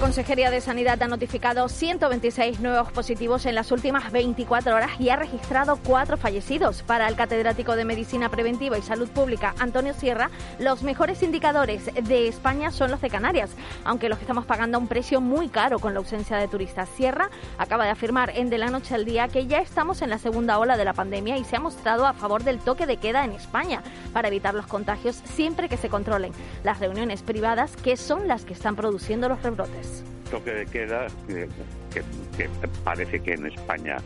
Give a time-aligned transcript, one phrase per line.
[0.00, 5.16] Consejería de Sanidad ha notificado 126 nuevos positivos en las últimas 24 horas y ha
[5.16, 6.82] registrado cuatro fallecidos.
[6.82, 12.28] Para el catedrático de Medicina Preventiva y Salud Pública, Antonio Sierra, los mejores indicadores de
[12.28, 13.50] España son los de Canarias,
[13.84, 16.88] aunque los que estamos pagando a un precio muy caro con la ausencia de turistas.
[16.96, 20.18] Sierra acaba de afirmar en De la Noche al Día que ya estamos en la
[20.18, 23.22] segunda ola de la pandemia y se ha mostrado a favor del toque de queda
[23.26, 23.82] en España
[24.14, 26.32] para evitar los contagios siempre que se controlen
[26.64, 29.89] las reuniones privadas que son las que están produciendo los rebrotes.
[30.30, 32.48] Toque de queda que,
[32.84, 33.96] parece que en España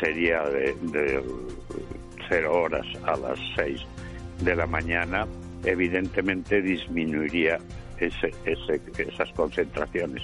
[0.00, 0.74] sería de,
[2.28, 3.80] cero horas a las seis
[4.40, 5.26] de la mañana,
[5.64, 7.58] evidentemente disminuiría
[7.98, 10.22] esas concentraciones.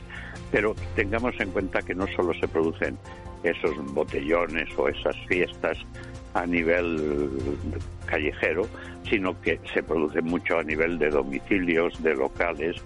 [0.50, 2.98] Pero tengamos en cuenta que no solo se producen
[3.42, 5.78] esos botellones o esas fiestas
[6.34, 7.30] a nivel
[8.06, 8.66] callejero,
[9.08, 12.76] sino que se produce mucho a nivel de domicilios, de locales,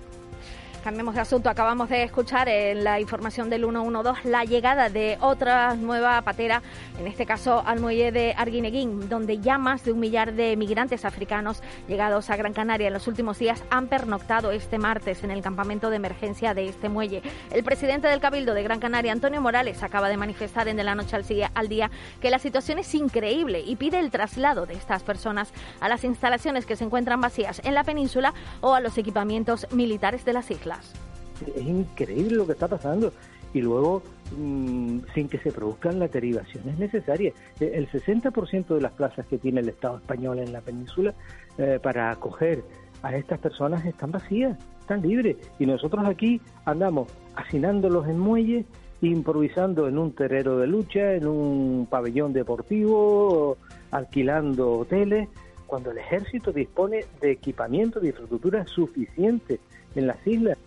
[0.84, 1.48] Cambiemos de asunto.
[1.48, 6.60] Acabamos de escuchar en la información del 112 la llegada de otra nueva patera,
[7.00, 11.06] en este caso al muelle de Arguineguín, donde ya más de un millar de migrantes
[11.06, 15.40] africanos llegados a Gran Canaria en los últimos días han pernoctado este martes en el
[15.40, 17.22] campamento de emergencia de este muelle.
[17.50, 20.94] El presidente del Cabildo de Gran Canaria, Antonio Morales, acaba de manifestar en De la
[20.94, 21.16] Noche
[21.54, 21.90] al Día
[22.20, 26.66] que la situación es increíble y pide el traslado de estas personas a las instalaciones
[26.66, 30.73] que se encuentran vacías en la península o a los equipamientos militares de las islas.
[31.54, 33.12] Es increíble lo que está pasando.
[33.52, 34.02] Y luego,
[34.36, 37.34] mm, sin que se produzcan las derivaciones necesarias.
[37.60, 41.14] Eh, el 60% de las plazas que tiene el Estado español en la península
[41.58, 42.64] eh, para acoger
[43.02, 45.36] a estas personas están vacías, están libres.
[45.58, 48.66] Y nosotros aquí andamos hacinándolos en muelles,
[49.02, 53.56] improvisando en un terrero de lucha, en un pabellón deportivo,
[53.90, 55.28] alquilando hoteles,
[55.66, 59.60] cuando el ejército dispone de equipamiento, de infraestructura suficiente
[59.94, 60.58] en las islas.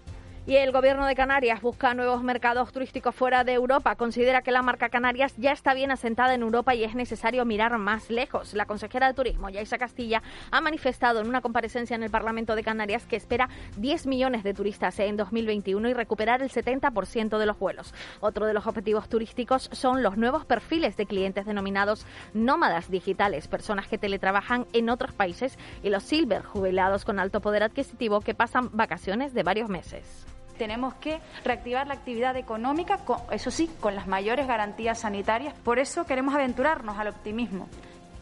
[0.47, 3.97] Y el Gobierno de Canarias busca nuevos mercados turísticos fuera de Europa.
[3.97, 7.77] Considera que la marca Canarias ya está bien asentada en Europa y es necesario mirar
[7.77, 8.53] más lejos.
[8.53, 12.63] La consejera de Turismo, Yaisa Castilla, ha manifestado en una comparecencia en el Parlamento de
[12.63, 17.59] Canarias que espera 10 millones de turistas en 2021 y recuperar el 70% de los
[17.59, 17.93] vuelos.
[18.21, 23.89] Otro de los objetivos turísticos son los nuevos perfiles de clientes denominados nómadas digitales, personas
[23.89, 28.69] que teletrabajan en otros países, y los silver, jubilados con alto poder adquisitivo que pasan
[28.71, 30.25] vacaciones de varios meses
[30.57, 32.99] tenemos que reactivar la actividad económica,
[33.31, 35.53] eso sí, con las mayores garantías sanitarias.
[35.63, 37.67] Por eso queremos aventurarnos al optimismo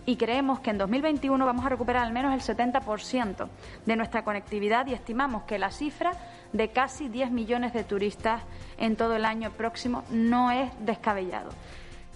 [0.06, 3.47] y creemos que en 2021 vamos a recuperar al menos el 70%
[3.85, 6.12] de nuestra conectividad y estimamos que la cifra
[6.53, 8.44] de casi 10 millones de turistas
[8.78, 11.50] en todo el año próximo no es descabellado.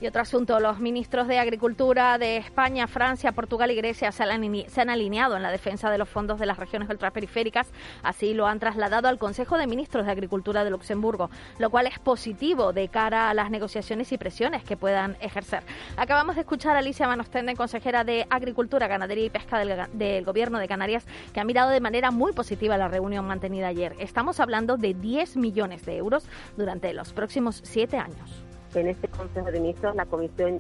[0.02, 4.90] Y otro asunto, los ministros de Agricultura de España, Francia, Portugal y Grecia se han,
[4.90, 7.70] alineado en la defensa de los fondos de las regiones ultraperiféricas.
[8.02, 12.00] Así lo han trasladado al Consejo de Ministros de Agricultura de Luxemburgo, lo cual es
[12.00, 15.64] positivo de cara a las negociaciones y presiones que puedan ejercer.
[15.98, 20.60] Acabamos de escuchar a Alicia Manostende, consejera de Agricultura, Ganadería y Pesca del, del Gobierno
[20.60, 23.98] de Canarias, que ha mirado de manera muy positiva la reunión mantenida ayer.
[24.00, 26.24] Estamos hablando de 10 millones de euros
[26.56, 30.60] durante los próximos siete años en este Consejo de Ministros la Comisión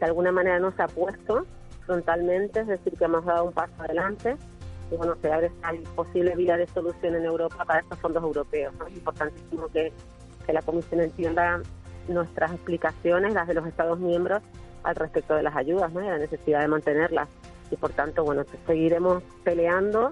[0.00, 1.46] de alguna manera no se ha puesto
[1.86, 4.36] frontalmente, es decir, que hemos dado un paso adelante
[4.90, 8.74] y bueno, se abre esta posible vía de solución en Europa para estos fondos europeos.
[8.88, 9.92] Es importantísimo que,
[10.46, 11.60] que la Comisión entienda
[12.08, 14.42] nuestras explicaciones, las de los Estados miembros,
[14.82, 16.02] al respecto de las ayudas ¿no?
[16.02, 17.28] y la necesidad de mantenerlas.
[17.70, 20.10] Y por tanto, bueno, seguiremos peleando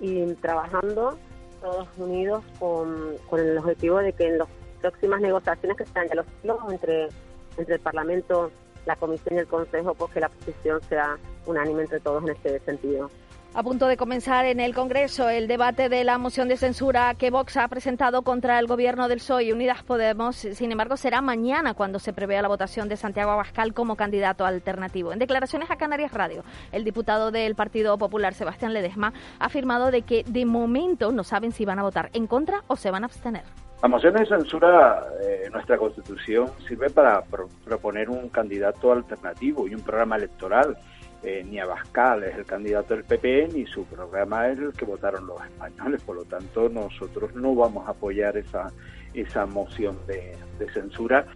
[0.00, 1.18] y trabajando
[1.60, 6.14] todos unidos con, con el objetivo de que en los próximas negociaciones que están ya
[6.14, 6.26] los
[6.70, 7.08] entre,
[7.56, 8.50] entre el Parlamento,
[8.86, 12.60] la Comisión y el Consejo, pues que la posición sea unánime entre todos en este
[12.60, 13.10] sentido.
[13.56, 17.30] A punto de comenzar en el Congreso el debate de la moción de censura que
[17.30, 20.36] Vox ha presentado contra el gobierno del PSOE y Unidas Podemos.
[20.36, 25.10] Sin embargo, será mañana cuando se prevea la votación de Santiago Abascal como candidato alternativo.
[25.10, 30.02] En declaraciones a Canarias Radio, el diputado del Partido Popular, Sebastián Ledesma, ha afirmado de
[30.02, 33.06] que de momento no saben si van a votar en contra o se van a
[33.06, 33.44] abstener.
[33.82, 37.22] La moción de censura eh, nuestra Constitución sirve para
[37.64, 40.76] proponer un candidato alternativo y un programa electoral.
[41.22, 45.26] Eh, ni Abascal es el candidato del PP ni su programa es el que votaron
[45.26, 46.02] los españoles.
[46.02, 48.72] Por lo tanto, nosotros no vamos a apoyar esa,
[49.12, 50.36] esa moción de
[50.72, 51.26] censura.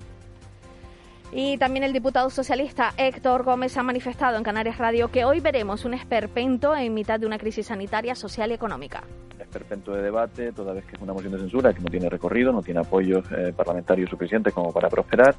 [1.32, 5.84] Y también el diputado socialista Héctor Gómez ha manifestado en Canarias Radio que hoy veremos
[5.84, 9.04] un esperpento en mitad de una crisis sanitaria, social y económica.
[9.38, 12.52] Esperpento de debate, toda vez que es una moción de censura que no tiene recorrido,
[12.52, 15.34] no tiene apoyos eh, parlamentarios suficientes como para prosperar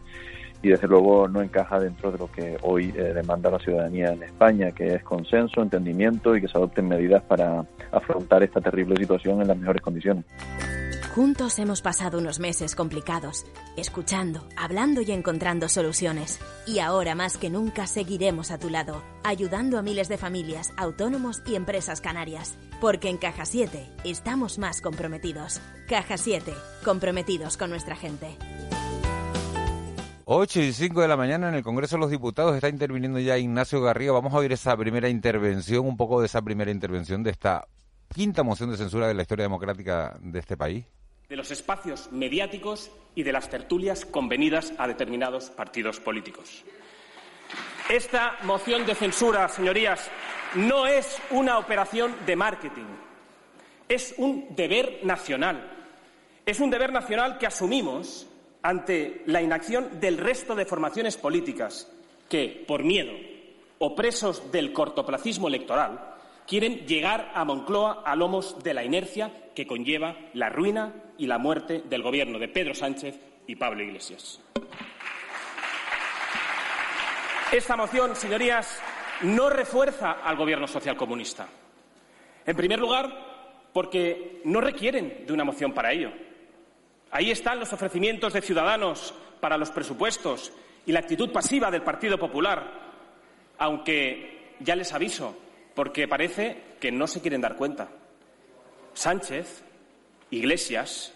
[0.62, 4.24] y desde luego no encaja dentro de lo que hoy eh, demanda la ciudadanía en
[4.24, 9.42] España, que es consenso, entendimiento y que se adopten medidas para afrontar esta terrible situación
[9.42, 10.25] en las mejores condiciones.
[11.13, 16.40] Juntos hemos pasado unos meses complicados, escuchando, hablando y encontrando soluciones.
[16.66, 21.42] Y ahora más que nunca seguiremos a tu lado, ayudando a miles de familias, autónomos
[21.46, 22.58] y empresas canarias.
[22.80, 25.60] Porque en Caja 7 estamos más comprometidos.
[25.86, 26.54] Caja 7,
[26.86, 28.38] comprometidos con nuestra gente.
[30.33, 33.38] 8 y 5 de la mañana en el Congreso de los Diputados está interviniendo ya
[33.38, 34.13] Ignacio Garriga.
[34.13, 37.68] Vamos a oír esa primera intervención, un poco de esa primera intervención de esta
[38.16, 40.86] quinta moción de censura de la historia democrática de este país
[41.28, 46.63] de los espacios mediáticos y de las tertulias convenidas a determinados partidos políticos.
[47.89, 50.10] Esta moción de censura, señorías,
[50.56, 52.88] no es una operación de marketing,
[53.89, 55.69] es un deber nacional.
[56.45, 58.27] Es un deber nacional que asumimos
[58.63, 61.92] ante la inacción del resto de formaciones políticas
[62.30, 63.12] que, por miedo
[63.80, 66.16] o presos del cortoplacismo electoral,
[66.48, 71.38] quieren llegar a Moncloa a lomos de la inercia que conlleva la ruina y la
[71.38, 74.40] muerte del gobierno de Pedro Sánchez y Pablo Iglesias.
[77.52, 78.81] Esta moción, señorías,
[79.24, 81.48] no refuerza al gobierno socialcomunista.
[82.46, 83.10] En primer lugar,
[83.74, 86.12] porque no requieren de una moción para ello.
[87.12, 90.54] Ahí están los ofrecimientos de Ciudadanos para los presupuestos
[90.86, 92.63] y la actitud pasiva del Partido Popular,
[93.58, 95.36] aunque ya les aviso,
[95.75, 97.90] porque parece que no se quieren dar cuenta.
[98.94, 99.63] Sánchez
[100.30, 101.13] Iglesias,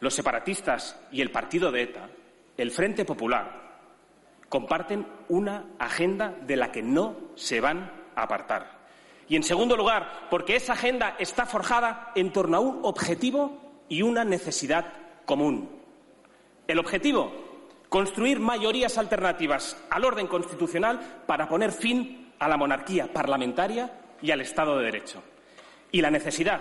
[0.00, 2.08] los separatistas y el partido de ETA,
[2.56, 3.60] el Frente Popular,
[4.48, 8.80] comparten una agenda de la que no se van a apartar.
[9.28, 14.02] Y, en segundo lugar, porque esa agenda está forjada en torno a un objetivo y
[14.02, 15.68] una necesidad común.
[16.66, 17.32] El objetivo,
[17.88, 24.40] construir mayorías alternativas al orden constitucional para poner fin a la monarquía parlamentaria y al
[24.40, 25.22] Estado de Derecho.
[25.90, 26.60] Y la necesidad,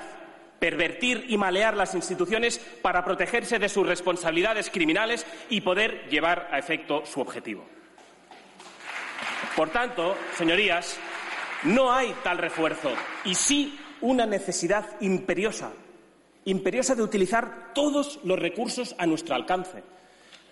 [0.60, 6.60] pervertir y malear las instituciones para protegerse de sus responsabilidades criminales y poder llevar a
[6.60, 7.66] efecto su objetivo.
[9.56, 10.98] Por tanto, señorías,
[11.64, 12.92] no hay tal refuerzo
[13.26, 15.72] y sí una necesidad imperiosa,
[16.46, 19.84] imperiosa de utilizar todos los recursos a nuestro alcance.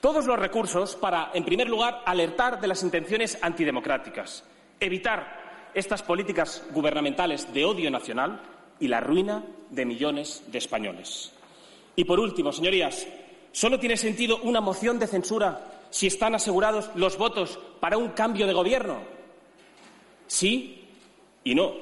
[0.01, 4.43] Todos los recursos para, en primer lugar, alertar de las intenciones antidemocráticas,
[4.79, 8.41] evitar estas políticas gubernamentales de odio nacional
[8.79, 11.33] y la ruina de millones de españoles.
[11.95, 13.07] Y por último, señorías,
[13.51, 18.47] solo tiene sentido una moción de censura si están asegurados los votos para un cambio
[18.47, 18.99] de gobierno.
[20.27, 20.87] Sí
[21.43, 21.73] y no.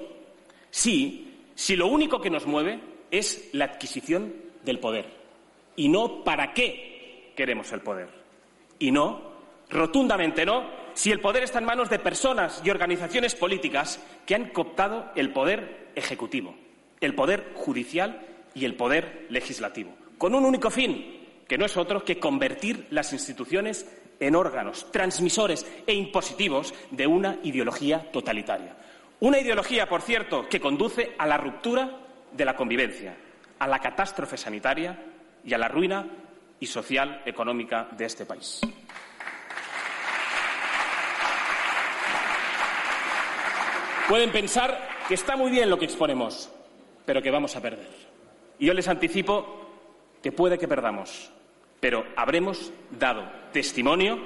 [0.71, 2.80] Sí, si lo único que nos mueve
[3.12, 4.33] es la adquisición
[4.63, 5.06] del poder.
[5.75, 8.09] Y no para qué queremos el poder.
[8.80, 9.21] Y no,
[9.69, 14.50] rotundamente no, si el poder está en manos de personas y organizaciones políticas que han
[14.50, 16.56] cooptado el poder ejecutivo
[17.01, 18.21] el poder judicial
[18.54, 23.13] y el poder legislativo, con un único fin, que no es otro que convertir las
[23.13, 23.88] instituciones
[24.19, 28.75] en órganos transmisores e impositivos de una ideología totalitaria.
[29.19, 32.06] Una ideología, por cierto, que conduce a la ruptura
[32.38, 33.18] de la convivencia,
[33.57, 34.95] a la catástrofe sanitaria
[35.44, 36.06] y a la ruina
[36.60, 38.62] y social económica de este país.
[44.07, 46.50] Pueden pensar que está muy bien lo que exponemos,
[47.06, 47.90] pero que vamos a perder.
[48.59, 49.69] Y yo les anticipo
[50.21, 51.31] que puede que perdamos,
[51.80, 54.19] pero habremos dado testimonio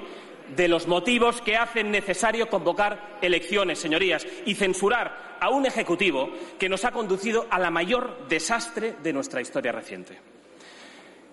[0.54, 6.68] de los motivos que hacen necesario convocar elecciones, señorías, y censurar a un Ejecutivo que
[6.68, 10.16] nos ha conducido a la mayor desastre de nuestra historia reciente.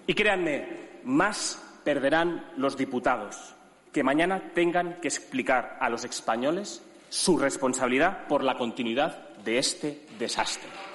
[0.07, 0.65] Y créanme,
[1.03, 3.53] más perderán los diputados
[3.93, 10.07] que mañana tengan que explicar a los españoles su responsabilidad por la continuidad de este
[10.17, 10.88] desastre.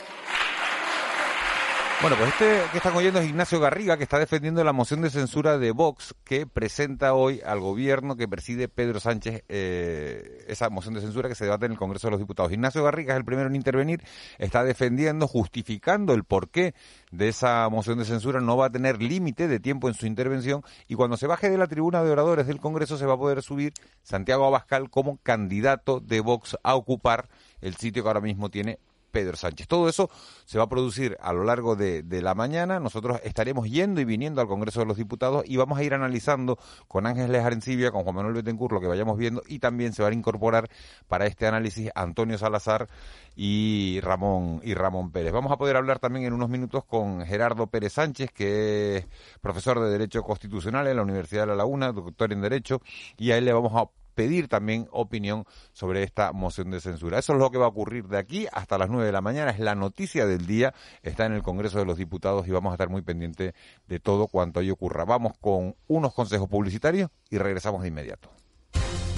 [2.04, 5.08] Bueno, pues este que están oyendo es Ignacio Garriga, que está defendiendo la moción de
[5.08, 10.92] censura de Vox que presenta hoy al gobierno que preside Pedro Sánchez eh, esa moción
[10.92, 12.52] de censura que se debate en el Congreso de los Diputados.
[12.52, 14.02] Ignacio Garriga es el primero en intervenir,
[14.36, 16.74] está defendiendo, justificando el porqué
[17.10, 20.62] de esa moción de censura, no va a tener límite de tiempo en su intervención
[20.86, 23.40] y cuando se baje de la tribuna de oradores del Congreso se va a poder
[23.40, 27.30] subir Santiago Abascal como candidato de Vox a ocupar
[27.62, 28.78] el sitio que ahora mismo tiene
[29.14, 29.68] Pedro Sánchez.
[29.68, 30.10] Todo eso
[30.44, 32.80] se va a producir a lo largo de, la mañana.
[32.80, 36.58] Nosotros estaremos yendo y viniendo al Congreso de los Diputados y vamos a ir analizando
[36.88, 40.12] con Ángeles Arencibia, con Juan Manuel Betancourt, lo que vayamos viendo y también se van
[40.12, 40.68] a incorporar
[41.06, 42.88] para este análisis Antonio Salazar
[43.36, 45.32] y Ramón y Ramón Pérez.
[45.32, 49.06] Vamos a poder hablar también en unos minutos con Gerardo Pérez Sánchez, que es
[49.40, 52.80] profesor de Derecho Constitucional en la Universidad de La Laguna, doctor en Derecho,
[53.16, 57.18] y a él le vamos a pedir también opinión sobre esta moción de censura.
[57.18, 59.50] Eso es lo que va a ocurrir de aquí hasta las nueve de la mañana.
[59.50, 60.74] Es la noticia del día.
[61.02, 63.54] Está en el Congreso de los Diputados y vamos a estar muy pendientes
[63.86, 65.04] de todo cuanto ahí ocurra.
[65.04, 68.30] Vamos con unos consejos publicitarios y regresamos de inmediato.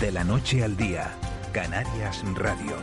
[0.00, 1.10] De la noche al día,
[1.52, 2.76] Canarias Radio.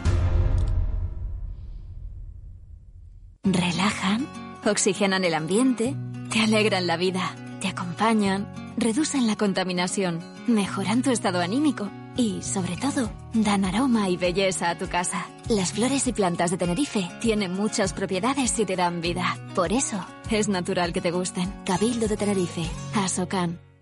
[3.43, 4.27] Relajan,
[4.65, 5.95] oxigenan el ambiente,
[6.31, 12.77] te alegran la vida, te acompañan, reducen la contaminación, mejoran tu estado anímico y, sobre
[12.77, 15.25] todo, dan aroma y belleza a tu casa.
[15.49, 19.37] Las flores y plantas de Tenerife tienen muchas propiedades y te dan vida.
[19.55, 21.51] Por eso, es natural que te gusten.
[21.65, 22.63] Cabildo de Tenerife,
[22.95, 23.72] Asocan.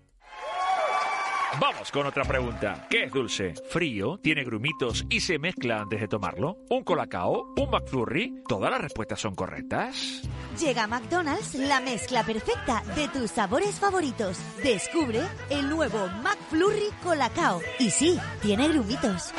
[1.60, 2.86] Vamos con otra pregunta.
[2.88, 3.54] ¿Qué es dulce?
[3.68, 4.18] ¿Frío?
[4.22, 6.56] ¿Tiene grumitos y se mezcla antes de tomarlo?
[6.70, 7.52] ¿Un colacao?
[7.56, 8.42] ¿Un McFlurry?
[8.48, 10.22] ¿Todas las respuestas son correctas?
[10.58, 14.38] Llega a McDonald's la mezcla perfecta de tus sabores favoritos.
[14.62, 17.60] Descubre el nuevo McFlurry Colacao.
[17.78, 19.32] Y sí, tiene grumitos.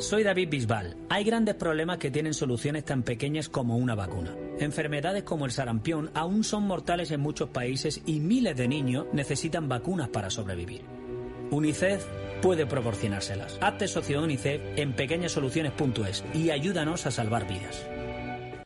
[0.00, 0.96] Soy David Bisbal.
[1.10, 4.34] Hay grandes problemas que tienen soluciones tan pequeñas como una vacuna.
[4.58, 9.68] Enfermedades como el sarampión aún son mortales en muchos países y miles de niños necesitan
[9.68, 10.82] vacunas para sobrevivir.
[11.50, 12.06] UNICEF
[12.40, 13.58] puede proporcionárselas.
[13.60, 17.86] Hazte socio UNICEF en pequeñasoluciones.es y ayúdanos a salvar vidas.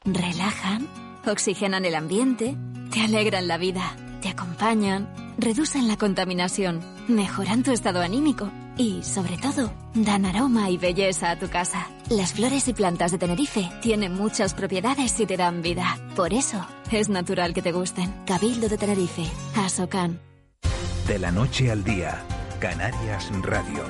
[0.05, 0.87] Relajan,
[1.27, 2.57] oxigenan el ambiente,
[2.93, 9.37] te alegran la vida, te acompañan, reducen la contaminación, mejoran tu estado anímico y, sobre
[9.37, 11.89] todo, dan aroma y belleza a tu casa.
[12.11, 15.99] Las flores y plantas de Tenerife tienen muchas propiedades y te dan vida.
[16.17, 18.13] Por eso, es natural que te gusten.
[18.27, 19.25] Cabildo de Tenerife,
[19.57, 20.21] Asocan.
[21.07, 22.23] De la noche al día,
[22.61, 23.85] Canarias Radio.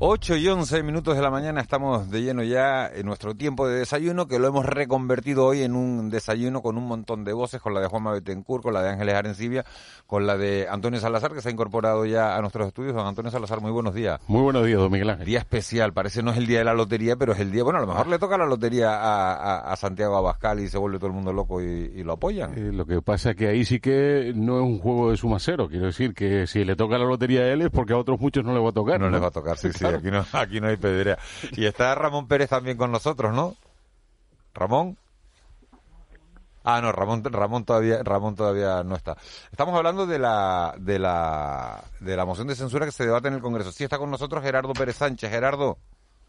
[0.00, 3.78] 8 y 11 minutos de la mañana estamos de lleno ya en nuestro tiempo de
[3.78, 7.74] desayuno, que lo hemos reconvertido hoy en un desayuno con un montón de voces, con
[7.74, 9.64] la de Juanma Betancourt, con la de Ángeles Arencibia,
[10.06, 12.92] con la de Antonio Salazar, que se ha incorporado ya a nuestros estudios.
[12.92, 14.20] Don Antonio Salazar, muy buenos días.
[14.26, 15.26] Muy buenos días, don Miguel Ángel.
[15.26, 17.78] Día especial, parece no es el día de la lotería, pero es el día, bueno,
[17.78, 20.98] a lo mejor le toca la lotería a, a, a Santiago Abascal y se vuelve
[20.98, 22.52] todo el mundo loco y, y lo apoyan.
[22.58, 25.38] Eh, lo que pasa es que ahí sí que no es un juego de suma
[25.38, 28.20] cero, quiero decir que si le toca la lotería a él es porque a otros
[28.20, 29.00] muchos no le va a tocar.
[29.00, 31.18] No, le va a tocar, sí, sí, aquí no, aquí no hay pedrea.
[31.52, 33.56] Y está Ramón Pérez también con nosotros, ¿no?
[34.54, 34.96] Ramón.
[36.66, 39.16] Ah, no, Ramón, Ramón todavía, Ramón todavía no está.
[39.50, 43.34] Estamos hablando de la, de la, de la moción de censura que se debate en
[43.34, 43.70] el Congreso.
[43.70, 45.30] Sí está con nosotros Gerardo Pérez Sánchez.
[45.30, 45.78] Gerardo,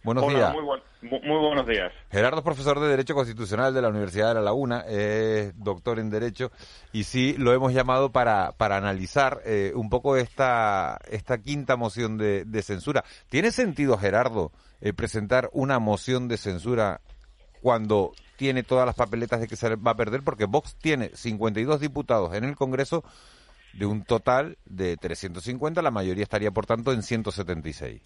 [0.05, 0.53] buenos Hola, días.
[0.53, 0.81] Muy, buen-
[1.27, 1.91] muy buenos días.
[2.11, 6.09] Gerardo es profesor de Derecho Constitucional de la Universidad de La Laguna, es doctor en
[6.09, 6.51] Derecho
[6.93, 12.17] y sí lo hemos llamado para, para analizar eh, un poco esta, esta quinta moción
[12.17, 13.03] de, de censura.
[13.29, 17.01] ¿Tiene sentido, Gerardo, eh, presentar una moción de censura
[17.61, 20.23] cuando tiene todas las papeletas de que se va a perder?
[20.23, 23.03] Porque Vox tiene 52 diputados en el Congreso
[23.73, 28.01] de un total de 350, la mayoría estaría, por tanto, en 176.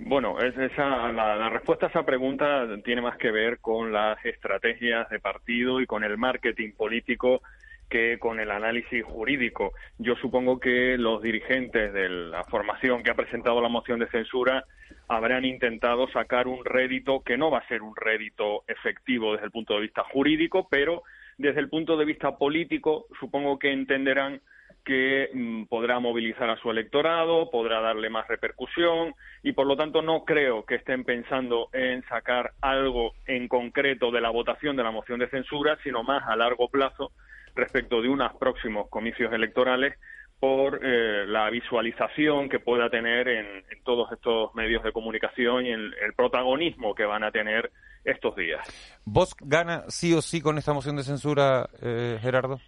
[0.00, 4.24] Bueno, es esa, la, la respuesta a esa pregunta tiene más que ver con las
[4.24, 7.42] estrategias de partido y con el marketing político
[7.88, 9.72] que con el análisis jurídico.
[9.98, 14.64] Yo supongo que los dirigentes de la formación que ha presentado la moción de censura
[15.08, 19.52] habrán intentado sacar un rédito que no va a ser un rédito efectivo desde el
[19.52, 21.02] punto de vista jurídico, pero
[21.38, 24.40] desde el punto de vista político supongo que entenderán
[24.88, 30.00] que mm, podrá movilizar a su electorado, podrá darle más repercusión y por lo tanto
[30.00, 34.90] no creo que estén pensando en sacar algo en concreto de la votación de la
[34.90, 37.12] moción de censura, sino más a largo plazo
[37.54, 39.94] respecto de unos próximos comicios electorales
[40.40, 45.70] por eh, la visualización que pueda tener en, en todos estos medios de comunicación y
[45.70, 47.70] el, el protagonismo que van a tener
[48.04, 48.66] estos días.
[49.04, 52.58] ¿Vos gana sí o sí con esta moción de censura, eh, Gerardo?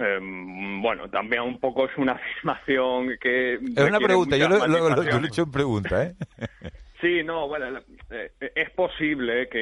[0.00, 0.18] Eh,
[0.80, 2.12] bueno, también un poco es una
[2.44, 3.54] afirmación que...
[3.54, 5.20] Es una pregunta, yo lo, lo- lo- yo matizaciones.
[5.20, 6.14] lo he hecho en pregunta, ¿eh?
[7.00, 7.80] Sí, no, bueno,
[8.10, 9.58] eh, es posible que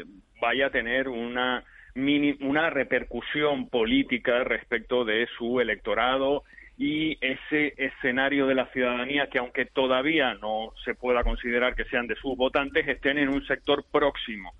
[0.00, 0.04] eh,
[0.40, 6.44] vaya a tener una mini- una repercusión política respecto de su electorado
[6.76, 12.06] y ese escenario de la ciudadanía que aunque todavía no se pueda considerar que sean
[12.06, 14.52] de sus votantes, estén en un sector próximo.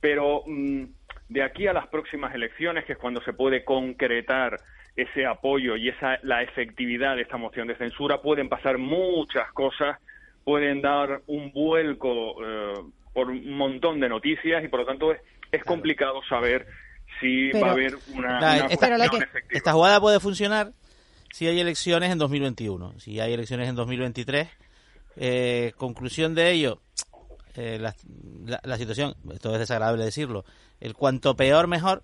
[0.00, 0.84] Pero mm,
[1.28, 4.58] de aquí a las próximas elecciones, que es cuando se puede concretar
[4.96, 9.98] ese apoyo y esa la efectividad de esta moción de censura, pueden pasar muchas cosas
[10.48, 12.72] pueden dar un vuelco eh,
[13.12, 15.20] por un montón de noticias y por lo tanto es,
[15.52, 16.66] es complicado saber
[17.20, 19.42] si va a haber una, esta, efectiva.
[19.50, 20.72] esta jugada puede funcionar
[21.34, 22.98] si hay elecciones en 2021.
[22.98, 24.48] Si hay elecciones en 2023,
[25.16, 26.80] eh, conclusión de ello,
[27.58, 27.94] eh, la,
[28.46, 30.44] la- la situación, esto es desagradable decirlo,
[30.80, 32.02] el cuanto peor mejor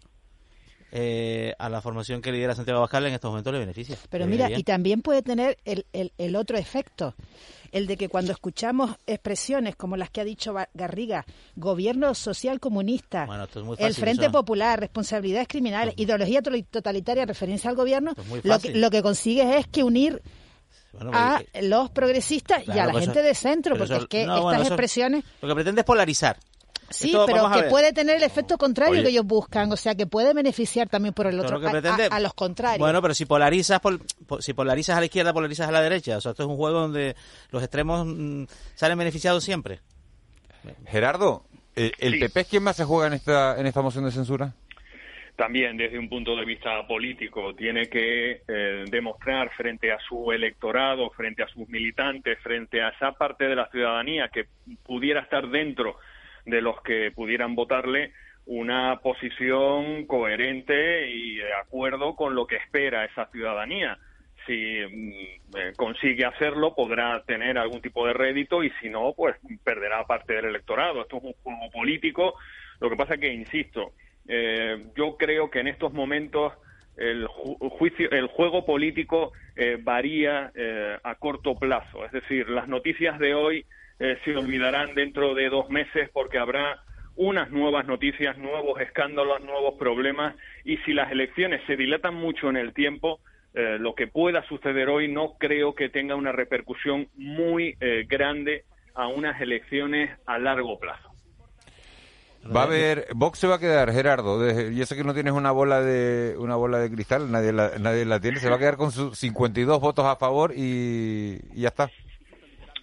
[0.96, 3.96] eh, a la formación que lidera Santiago Abascal en estos momentos le beneficia.
[4.10, 7.14] Pero Le mira, y también puede tener el, el, el otro efecto,
[7.72, 11.24] el de que cuando escuchamos expresiones como las que ha dicho Garriga,
[11.56, 14.32] gobierno social comunista, Bueno, es el Frente eso.
[14.32, 18.12] Popular, responsabilidades criminales, ideología to- totalitaria, referencia al gobierno,
[18.44, 20.22] lo que, lo que consigues es que unir
[20.94, 23.94] Bueno, a porque- los progresistas y a la pues gente eso- de centro, pero porque
[23.94, 25.24] eso- es que no, estas bueno, eso- expresiones...
[25.42, 26.36] Lo que pretende es polarizar.
[26.90, 29.02] Sí, Esto, pero que puede tener el efecto contrario Oye.
[29.04, 31.70] que ellos buscan, o sea, que puede beneficiar también por el otro, lo que a-
[31.70, 32.78] a- pretende- a, los contrarios.
[32.78, 33.80] Bueno, pero si polarizas,
[34.40, 36.18] si polarizas a la izquierda, polarizas a la derecha.
[36.18, 37.16] O sea, esto es un juego donde
[37.50, 39.80] los extremos mm, salen beneficiados siempre.
[40.86, 44.12] Gerardo, ¿el, el PP es quien más se juega en esta, en esta moción de
[44.12, 44.54] censura?
[45.36, 51.10] También desde un punto de vista político tiene que eh, demostrar frente a su electorado,
[51.10, 54.46] frente a sus militantes, frente a esa parte de la ciudadanía que
[54.84, 55.96] pudiera estar dentro
[56.44, 58.12] de los que pudieran votarle
[58.46, 63.98] una posición coherente y de acuerdo con lo que espera esa ciudadanía.
[64.46, 69.36] Si mm, eh, consigue hacerlo, podrá tener algún tipo de rédito y si no, pues
[69.64, 71.02] perderá parte del electorado.
[71.02, 72.34] Esto es un juego político.
[72.78, 73.94] Lo que pasa que, insisto,
[74.28, 76.52] eh, yo creo que en estos momentos
[76.96, 82.04] el ju- juicio, el juego político eh, varía eh, a corto plazo.
[82.04, 83.66] Es decir, las noticias de hoy
[83.98, 86.80] eh, se olvidarán dentro de dos meses porque habrá
[87.16, 92.56] unas nuevas noticias, nuevos escándalos, nuevos problemas y si las elecciones se dilatan mucho en
[92.56, 93.20] el tiempo,
[93.54, 98.64] eh, lo que pueda suceder hoy no creo que tenga una repercusión muy eh, grande
[98.96, 101.13] a unas elecciones a largo plazo.
[102.54, 104.38] Va a haber, Vox se va a quedar, Gerardo.
[104.40, 107.72] de- yo sé que no tienes una bola de una bola de cristal, nadie la,
[107.78, 108.38] nadie la tiene.
[108.38, 111.88] Se va a quedar con sus 52 votos a favor y, y ya está.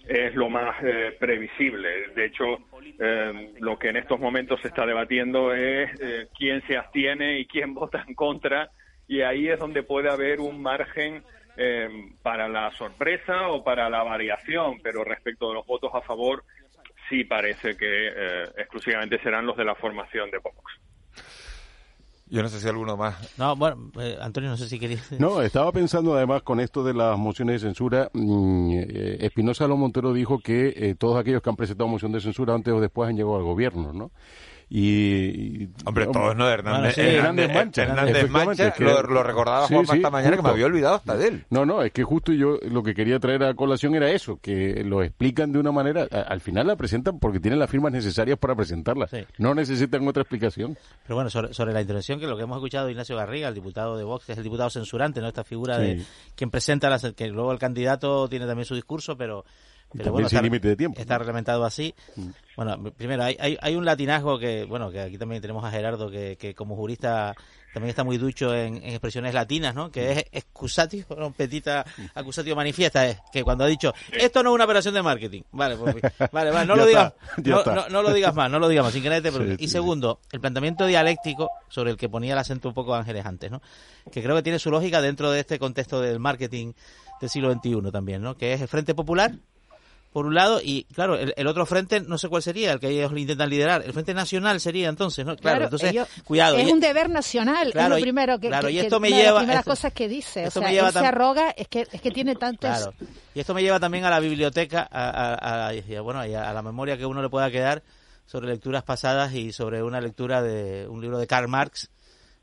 [0.08, 2.08] es lo más eh, previsible.
[2.14, 2.44] De hecho,
[2.98, 7.46] eh, lo que en estos momentos se está debatiendo es eh, quién se abstiene y
[7.46, 8.70] quién vota en contra,
[9.06, 11.22] y ahí es donde puede haber un margen
[11.56, 11.88] eh,
[12.22, 16.44] para la sorpresa o para la variación, pero respecto de los votos a favor,
[17.08, 20.56] sí parece que eh, exclusivamente serán los de la formación de Vox.
[22.32, 23.38] Yo no sé si alguno más.
[23.38, 25.12] No, bueno, eh, Antonio, no sé si querías.
[25.20, 28.08] No, estaba pensando además con esto de las mociones de censura.
[28.14, 32.22] mm, eh, Espinosa Lo Montero dijo que eh, todos aquellos que han presentado moción de
[32.22, 34.12] censura antes o después han llegado al gobierno, ¿no?
[34.74, 37.82] Y, y- Hombre, todos no, Hernández, Bueno, sí, Hernández, Hernández Mancha.
[37.82, 40.52] Hernández Mancha, que- lo, lo recordaba Sí, Juanma sí, esta mañana que me justo.
[40.54, 41.44] había olvidado hasta de él.
[41.50, 44.82] No, no, es que justo yo lo que quería traer a colación era eso, que
[44.82, 48.38] lo explican de una manera, a- al final la presentan porque tienen las firmas necesarias
[48.38, 49.08] para presentarla.
[49.36, 50.78] No necesitan otra explicación.
[51.02, 53.54] Pero bueno, sobre, sobre la intervención, que lo que hemos escuchado de Ignacio Garriga, el
[53.54, 55.28] diputado de Vox, es el diputado censurante, ¿no?
[55.28, 56.02] Esta figura de
[56.34, 59.44] quien presenta, las, que luego el candidato tiene también su discurso, pero,
[59.92, 61.00] pero También bueno, sin límite de tiempo.
[61.00, 61.94] está reglamentado así.
[62.56, 66.10] Bueno, primero, hay, hay, hay un latinazgo que, bueno, que aquí también tenemos a Gerardo,
[66.10, 67.34] que, que como jurista
[67.72, 69.90] también está muy ducho en, en expresiones latinas, ¿no?
[69.90, 74.54] Que es excusatio, no, petita accusatio manifiesta, es que cuando ha dicho, esto no es
[74.56, 75.42] una operación de marketing.
[75.52, 75.94] Vale, pues,
[76.30, 77.74] vale, vale, no lo digas, no, está.
[77.74, 79.64] no- no lo digas más, no lo digas más, sin que nadie te Sí.
[79.64, 83.50] Y segundo, el planteamiento dialéctico sobre el que ponía el acento un poco Ángeles antes,
[83.50, 83.62] ¿no?
[84.12, 86.74] Que creo que tiene su lógica dentro de este contexto del marketing
[87.22, 88.36] del siglo XXI también, ¿no?
[88.36, 89.32] Que es el Frente Popular,
[90.12, 92.88] por un lado, y claro, el, el otro frente, no sé cuál sería, el que
[92.88, 93.82] ellos intentan liderar.
[93.82, 95.36] El Frente Nacional sería entonces, ¿no?
[95.36, 96.56] Claro, Claro, entonces, ellos- cuidado.
[96.58, 99.00] Es y- un deber nacional, Claro, es lo primero que, claro, que- y que esto
[99.00, 100.46] me lleva- las primeras esto- cosas que dice.
[100.46, 102.70] O sea, me lleva él se arroga, es que, es que tiene tantos...
[102.70, 102.92] Claro.
[103.34, 105.72] Y esto me lleva también a la biblioteca, a,
[106.02, 107.82] bueno, a la memoria que uno le pueda quedar
[108.26, 111.90] sobre lecturas pasadas y sobre una lectura de un libro de Karl Marx,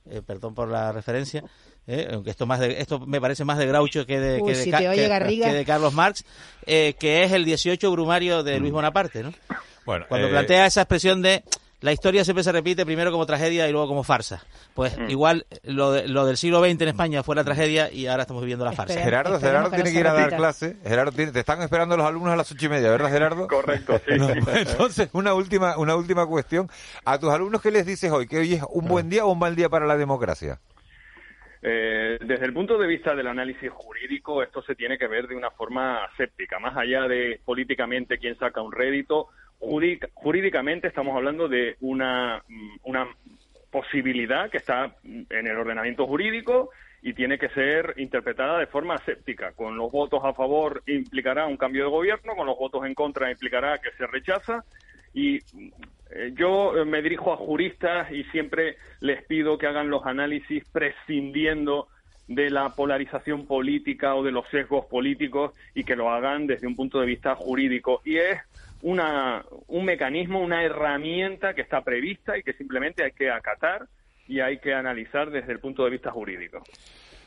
[0.10, 1.44] eh, perdón por la referencia,
[1.90, 4.58] eh, aunque esto más de, esto me parece más de Groucho que de, Uy, que
[4.58, 5.48] de, si que- Garriga.
[5.48, 6.24] que de Carlos Marx,
[6.66, 9.34] eh, que es el 18 brumario de Luis Bonaparte, ¿no?
[9.86, 11.44] Bueno, Cuando eh, plantea esa expresión de
[11.82, 14.44] la historia siempre se repite primero como tragedia y luego como farsa.
[14.74, 15.10] Pues Mm.
[15.10, 18.42] igual lo, de- lo del siglo XX en España fue la tragedia y ahora estamos
[18.44, 19.02] viviendo la farsa.
[19.02, 20.76] Gerardo, Gerardo tiene que ir a dar clase.
[20.86, 23.48] Gerardo, tiene- te están esperando los alumnos a las ocho y media, ¿verdad, Gerardo?
[23.48, 24.14] Correcto, sí.
[24.18, 26.70] No, entonces, una última, una última cuestión.
[27.06, 28.28] A tus alumnos, ¿qué les dices hoy?
[28.28, 30.60] ¿Que hoy es un buen día o un mal día para la democracia?
[31.62, 35.36] Eh, desde el punto de vista del análisis jurídico, esto se tiene que ver de
[35.36, 39.28] una forma séptica, más allá de políticamente quién saca un rédito,
[39.60, 43.08] jurídica- jurídicamente estamos hablando de una, mm, una
[43.72, 49.52] posibilidad que está en el ordenamiento jurídico y tiene que ser interpretada de forma séptica.
[49.54, 53.32] Con los votos a favor implicará un cambio de gobierno, con los votos en contra
[53.32, 54.64] implicará que se rechaza
[55.14, 55.40] Y
[56.34, 61.88] yo eh, me dirijo a juristas y siempre les pido que hagan los análisis prescindiendo
[62.28, 66.76] de la polarización política o de los sesgos políticos y que lo hagan desde un
[66.76, 68.02] punto de vista jurídico.
[68.06, 68.40] Y es
[68.82, 73.88] una, un mecanismo, una herramienta que está prevista y que simplemente hay que acatar
[74.28, 76.64] y hay que analizar desde el punto de vista jurídico.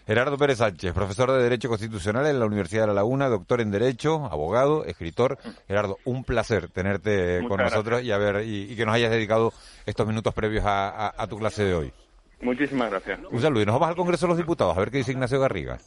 [0.06, 3.70] Gerardo Pérez Sánchez, profesor de Derecho Constitucional en la Universidad de La Laguna, doctor en
[3.70, 5.38] Derecho, abogado, escritor.
[5.68, 9.52] Gerardo, un placer tenerte con nosotros y, a ver, y, que nos hayas dedicado
[9.86, 11.92] estos minutos previos a, tu clase de hoy.
[12.40, 13.20] Muchísimas gracias.
[13.30, 15.38] Un saludo y nos vamos al Congreso de los Diputados a ver qué dice Ignacio
[15.38, 15.78] Garriga.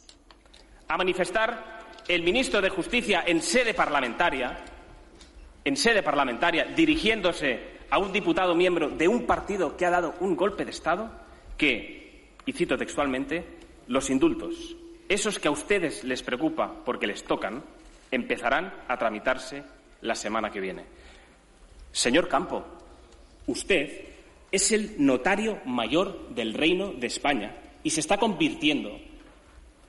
[0.88, 1.76] A manifestar
[2.08, 4.58] el ministro de Justicia en sede parlamentaria,
[5.62, 10.36] en sede parlamentaria, dirigiéndose a un diputado miembro de un partido que ha dado un
[10.36, 11.10] golpe de Estado,
[11.58, 13.55] que, y cito textualmente,
[13.88, 14.76] los indultos,
[15.08, 17.62] esos que a ustedes les preocupa porque les tocan,
[18.10, 19.62] empezarán a tramitarse
[20.00, 20.84] la semana que viene.
[21.92, 22.64] Señor Campo,
[23.46, 24.06] usted
[24.50, 28.98] es el notario mayor del Reino de España y se está convirtiendo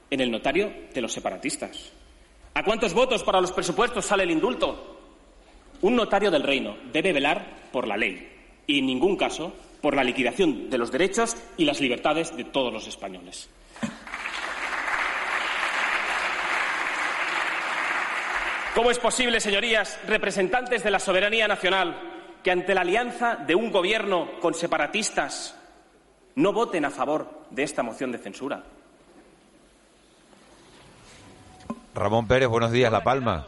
[0.10, 1.91] en el notario de los separatistas.
[2.53, 4.97] ¿A cuántos votos para los presupuestos sale el indulto?
[5.81, 8.27] Un notario del Reino debe velar por la ley
[8.65, 12.73] y en ningún caso por la liquidación de los derechos y las libertades de todos
[12.73, 13.49] los españoles.
[18.78, 22.00] ¿Cómo es posible, señorías, representantes de la soberanía nacional,
[22.44, 25.58] que ante la alianza de un gobierno con separatistas
[26.36, 28.62] no voten a favor de esta moción de censura?
[31.96, 33.48] Ramón Pérez, buenos días, La Palma.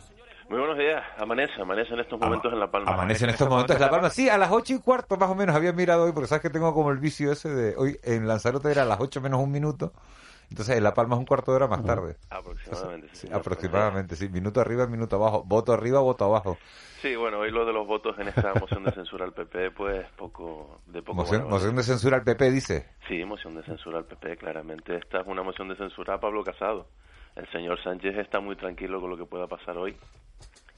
[0.50, 1.04] Muy buenos días.
[1.20, 2.92] Amanece, amanece en estos momentos en La Palma.
[2.92, 4.10] Amanece en estos momentos en La Palma.
[4.10, 6.50] Sí, a las ocho y cuarto más o menos había mirado hoy, porque sabes que
[6.50, 9.52] tengo como el vicio ese de hoy en Lanzarote era a las ocho menos un
[9.52, 9.94] minuto.
[10.50, 12.16] Entonces, en La Palma es un cuarto de hora más tarde.
[12.30, 13.28] Aproximadamente, sí.
[13.32, 14.30] aproximadamente, sí.
[14.30, 15.44] Minuto arriba, minuto abajo.
[15.44, 16.58] Voto arriba, voto abajo.
[17.02, 20.06] Sí, bueno, hoy lo de los votos en esta moción de censura al PP, pues
[20.18, 21.16] poco de poco.
[21.16, 22.90] Moción, moción de censura al PP, dice.
[23.08, 24.96] Sí, moción de censura al PP, claramente.
[24.98, 26.88] Esta es una moción de censura a Pablo Casado.
[27.36, 29.96] El señor Sánchez está muy tranquilo con lo que pueda pasar hoy.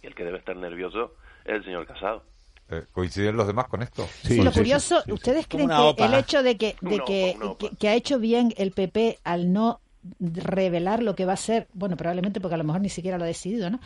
[0.03, 2.23] Y el que debe estar nervioso es el señor Casado.
[2.71, 4.07] Eh, ¿Coinciden los demás con esto?
[4.23, 7.38] Sí, lo curioso, ¿ustedes creen que el hecho de, que, de que,
[7.77, 9.81] que, ha hecho bien el PP al no
[10.19, 13.25] revelar lo que va a ser, bueno, probablemente porque a lo mejor ni siquiera lo
[13.25, 13.81] ha decidido, ¿no?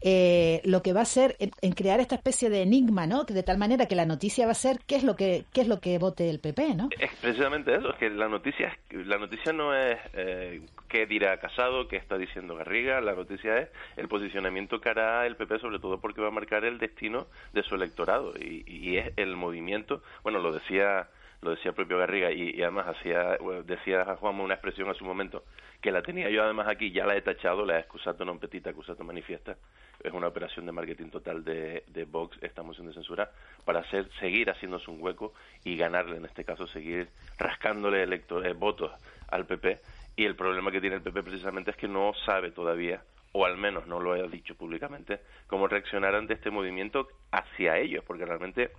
[0.00, 3.24] Eh, lo que va a ser en, crear esta especie de enigma, ¿no?
[3.24, 5.68] De tal manera que la noticia va a ser qué es lo que qué es
[5.68, 6.88] lo que vote el PP, ¿no?
[6.98, 11.88] Es precisamente eso, es que la noticia la noticia no es eh, qué dirá Casado,
[11.88, 15.98] qué está diciendo Garriga, la noticia es el posicionamiento que hará el PP, sobre todo
[15.98, 20.38] porque va a marcar el destino de su electorado y, y es el movimiento, bueno,
[20.38, 21.08] lo decía
[21.40, 25.44] lo decía el propio Garriga y, además hacía decía Juanma una expresión a su momento
[25.80, 29.04] que la tenía yo además aquí ya la he tachado la excusato non petita accusato
[29.04, 29.56] manifiesta
[30.02, 33.30] es una operación de marketing total de, de Vox esta moción de censura
[33.64, 38.90] para hacer seguir haciéndose un hueco y ganarle en este caso seguir rascándole electores, votos
[39.28, 39.80] al PP
[40.16, 43.56] y el problema que tiene el PP precisamente es que no sabe todavía o al
[43.56, 48.70] menos no lo ha dicho públicamente, cómo reaccionar ante este movimiento hacia ellos, porque realmente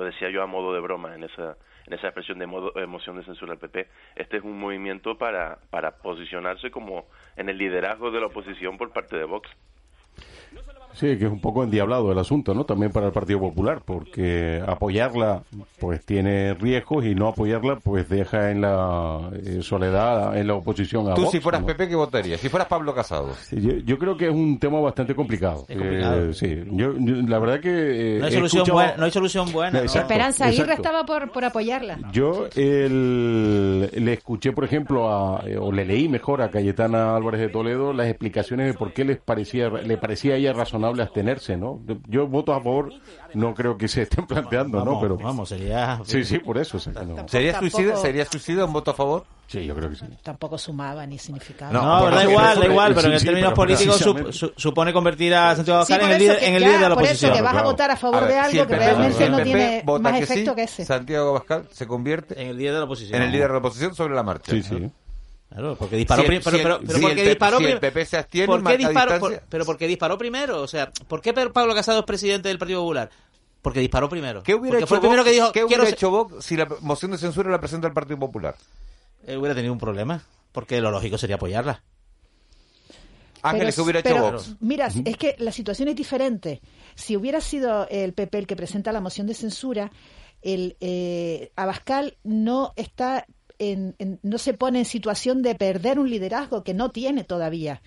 [0.00, 3.16] lo decía yo a modo de broma en esa, en esa expresión de modo, emoción
[3.16, 3.86] de censura al PP,
[4.16, 8.92] este es un movimiento para, para posicionarse como en el liderazgo de la oposición por
[8.92, 9.50] parte de Vox.
[11.00, 12.64] Sí, que es un poco endiablado el asunto, ¿no?
[12.64, 15.44] También para el Partido Popular, porque apoyarla
[15.78, 21.10] pues tiene riesgos y no apoyarla pues deja en la eh, soledad, en la oposición
[21.10, 22.38] a Tú si fueras Pepe, ¿qué votarías?
[22.38, 23.30] Si fueras Pablo Casado.
[23.50, 25.64] yo, creo que es un tema bastante complicado.
[25.70, 28.16] Eh, sí, yo, la verdad que...
[28.16, 29.80] Eh, no, hay solución buena, no hay solución buena.
[29.80, 31.98] Esperanza Aguirre estaba por, por apoyarla.
[32.12, 37.94] Yo le escuché, por ejemplo, a, o le leí mejor a Cayetana Álvarez de Toledo
[37.94, 41.80] las explicaciones de por qué les parecía, le parecía a ella razonable abstenerse, ¿no?
[42.08, 42.92] Yo voto a favor,
[43.34, 45.00] no creo que se estén planteando, ¿no?
[45.00, 46.78] Pero vamos, sería Sí, sí, por eso.
[47.26, 49.24] ¿Sería suicidio, sería suicidio un voto a favor?
[49.46, 50.04] Sí, yo creo que sí.
[50.22, 51.72] Tampoco sumaba ni significaba.
[51.72, 56.10] No, da igual, da igual, pero en términos políticos supone convertir a Santiago Abascal en
[56.10, 57.30] el líder, en el líder de la oposición.
[57.30, 60.20] Por eso que vas a votar a favor de algo que realmente no tiene más
[60.20, 60.84] efecto que ese.
[60.84, 63.16] Santiago Abascal se convierte en el líder de la oposición.
[63.16, 64.52] En el líder de la oposición sobre la marcha.
[64.52, 64.90] Sí, sí.
[65.50, 66.44] Claro, porque disparó primero.
[66.44, 70.62] Pero, pero, porque el PP se abstiene, ¿por qué disparó, pero porque disparó primero.
[70.62, 73.10] O sea, ¿por qué Pablo Casado es presidente del Partido Popular?
[73.60, 74.42] Porque disparó primero.
[74.44, 77.50] ¿Qué hubiera hecho, Vox, que dijo, ¿qué hubiera hecho Vox si la moción de censura
[77.50, 78.54] la presenta el Partido Popular?
[79.26, 81.82] Él hubiera tenido un problema, porque lo lógico sería apoyarla.
[83.42, 84.56] Ángeles, ¿qué hubiera hecho Vox?
[84.60, 86.62] Mira, es que la situación es diferente.
[86.94, 89.90] Si hubiera sido el PP el que presenta la moción de censura,
[90.42, 93.26] el eh, Abascal no está
[94.22, 97.82] no se pone en situación de perder un liderazgo que no tiene todavía.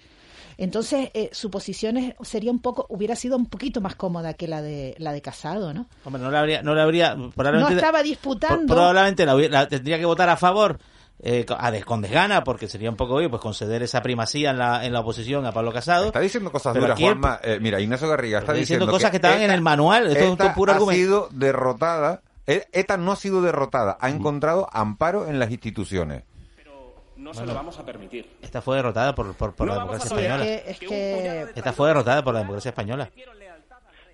[0.57, 4.61] Entonces, eh, su posición sería un poco, hubiera sido un poquito más cómoda que la
[4.61, 5.87] de la de Casado, ¿no?
[6.03, 8.73] Hombre, no le habría, no le habría, no estaba disputando.
[8.73, 10.77] probablemente la, tendría que votar a favor
[11.19, 11.45] eh,
[11.85, 14.99] con desgana, porque sería un poco hoy pues conceder esa primacía en la, en la
[14.99, 16.07] oposición a Pablo Casado.
[16.07, 17.39] Está diciendo cosas duras, Juanma.
[17.43, 20.07] Eh, mira, Ignacio Garriga está, diciendo, cosas que, estaban en el manual.
[20.07, 22.21] Esto es puro ha sido derrotada.
[22.45, 26.23] E, ETA no ha sido derrotada, ha encontrado amparo en las instituciones
[27.23, 28.29] no se lo vamos a permitir.
[28.41, 30.45] Esta fue derrotada por, por, por la democracia española.
[30.45, 33.09] Es que, Esta fue derrotada por la democracia española.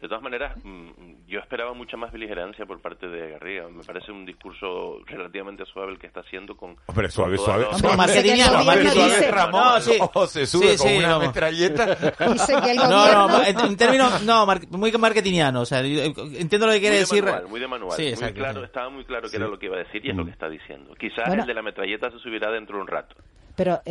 [0.01, 3.67] De todas maneras, mm, yo esperaba mucha más beligerancia por parte de Garriga.
[3.67, 6.77] Me parece un discurso relativamente suave el que está haciendo con...
[6.85, 7.65] Hombre, suave, suave.
[7.65, 9.97] Hombre, marketingiano, dice, Ramón, no, sí.
[9.99, 11.19] o se sube sí, con una no.
[11.19, 11.85] metralleta.
[11.95, 13.27] Dice que el gobierno...
[13.27, 14.23] No, no, en, términos...
[14.23, 15.61] No, muy marketingiano.
[15.61, 17.25] O sea, entiendo lo que quiere muy decir.
[17.25, 17.97] De manual, muy de manual.
[17.97, 20.15] Sí, muy claro, estaba muy claro que era lo que iba a decir y es
[20.15, 20.27] lo mm.
[20.27, 20.95] que está diciendo.
[20.95, 23.15] Quizás el de la metralleta se subirá dentro de un rato.
[23.59, 23.81] Pero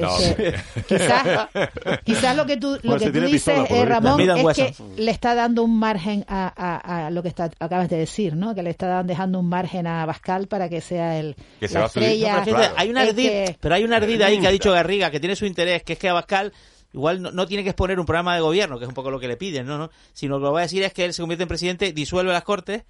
[0.88, 1.48] quizás,
[2.02, 5.62] quizás lo que tú, lo que tú dices, eh, Ramón, es que le está dando
[5.62, 8.54] un margen a, a, lo que está, acabas de decir, ¿no?
[8.54, 12.44] Que le está dejando un margen a Bascal para que sea el la estrella.
[12.78, 15.44] hay una ardid, pero hay una ardida ahí que ha dicho Garriga que tiene su
[15.44, 16.54] interés, que es que a Bascal
[16.94, 19.28] igual no, tiene que exponer un programa de gobierno, que es un poco lo que
[19.28, 19.76] le piden, ¿no?
[19.76, 19.90] ¿no?
[20.14, 22.42] Sino lo que va a decir es que él se convierte en presidente, disuelve las
[22.42, 22.84] cortes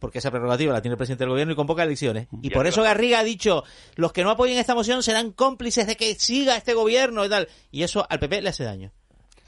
[0.00, 2.26] porque esa prerrogativa la tiene el presidente del gobierno y convoca elecciones.
[2.42, 3.62] Y por eso Garriga ha dicho,
[3.94, 7.48] los que no apoyen esta moción serán cómplices de que siga este gobierno y tal.
[7.70, 8.92] Y eso al PP le hace daño.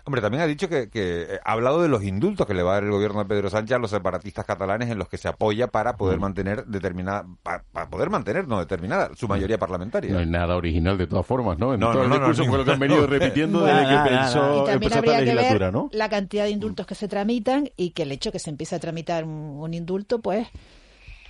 [0.05, 2.75] Hombre, también ha dicho que, eh, ha hablado de los indultos que le va a
[2.75, 5.69] dar el gobierno de Pedro Sánchez a los separatistas catalanes en los que se apoya
[5.69, 6.21] para poder mm.
[6.21, 10.13] mantener determinada, para, poder mantener, no determinada, su mayoría parlamentaria.
[10.13, 11.75] No hay nada original de todas formas, ¿no?
[11.75, 14.69] En no, todo no, el discurso fue lo que han venido repitiendo desde que pensó,
[14.69, 15.89] empezó esta legislatura, ¿no?
[15.93, 18.81] La cantidad de indultos que se tramitan y que el hecho que se empiece a
[18.81, 20.49] tramitar un indulto, pues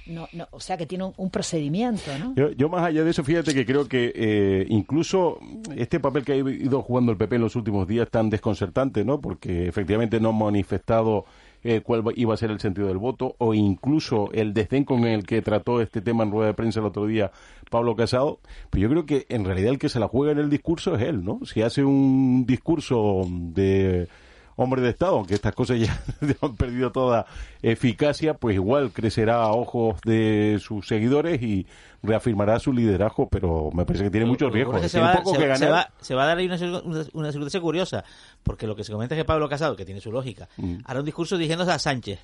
[0.06, 2.34] no, no, o sea que tiene un, procedimiento, ¿no?
[2.34, 5.38] Yo, más allá de eso, fíjate que creo que eh, incluso
[5.76, 9.20] este papel que ha ido jugando el PP en los últimos días tan desconcertante, ¿no?
[9.20, 11.24] Porque efectivamente no ha manifestado
[11.64, 15.24] eh, cuál iba a ser el sentido del voto o incluso el desdén con el
[15.24, 17.30] que trató este tema en rueda de prensa el otro día
[17.70, 20.50] Pablo Casado, pues yo creo que en realidad el que se la juega en el
[20.50, 21.40] discurso es él, ¿no?
[21.44, 24.08] Si hace un discurso de
[24.56, 26.00] hombre de Estado, aunque estas cosas ya
[26.40, 27.26] han perdido toda
[27.62, 31.66] eficacia, pues igual crecerá a ojos de sus seguidores y
[32.02, 34.80] reafirmará su liderazgo, pero me parece que tiene muchos riesgos.
[34.90, 36.56] Se va, a dar ahí una,
[37.12, 38.04] una, circunstancia curiosa,
[38.42, 40.78] porque lo que se comenta es que Pablo Casado, que tiene su lógica, mm.
[40.84, 42.20] hará un discurso dirigiéndose a Sánchez.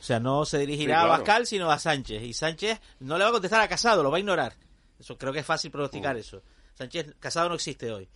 [0.00, 2.22] O sea, no se dirigirá a Bascal, sino a Sánchez.
[2.22, 4.52] Y Sánchez no le va a contestar a Casado, lo va a ignorar.
[4.98, 6.20] Eso creo que es fácil pronosticar mm.
[6.20, 6.42] eso.
[6.74, 8.08] Sánchez, Casado no existe hoy.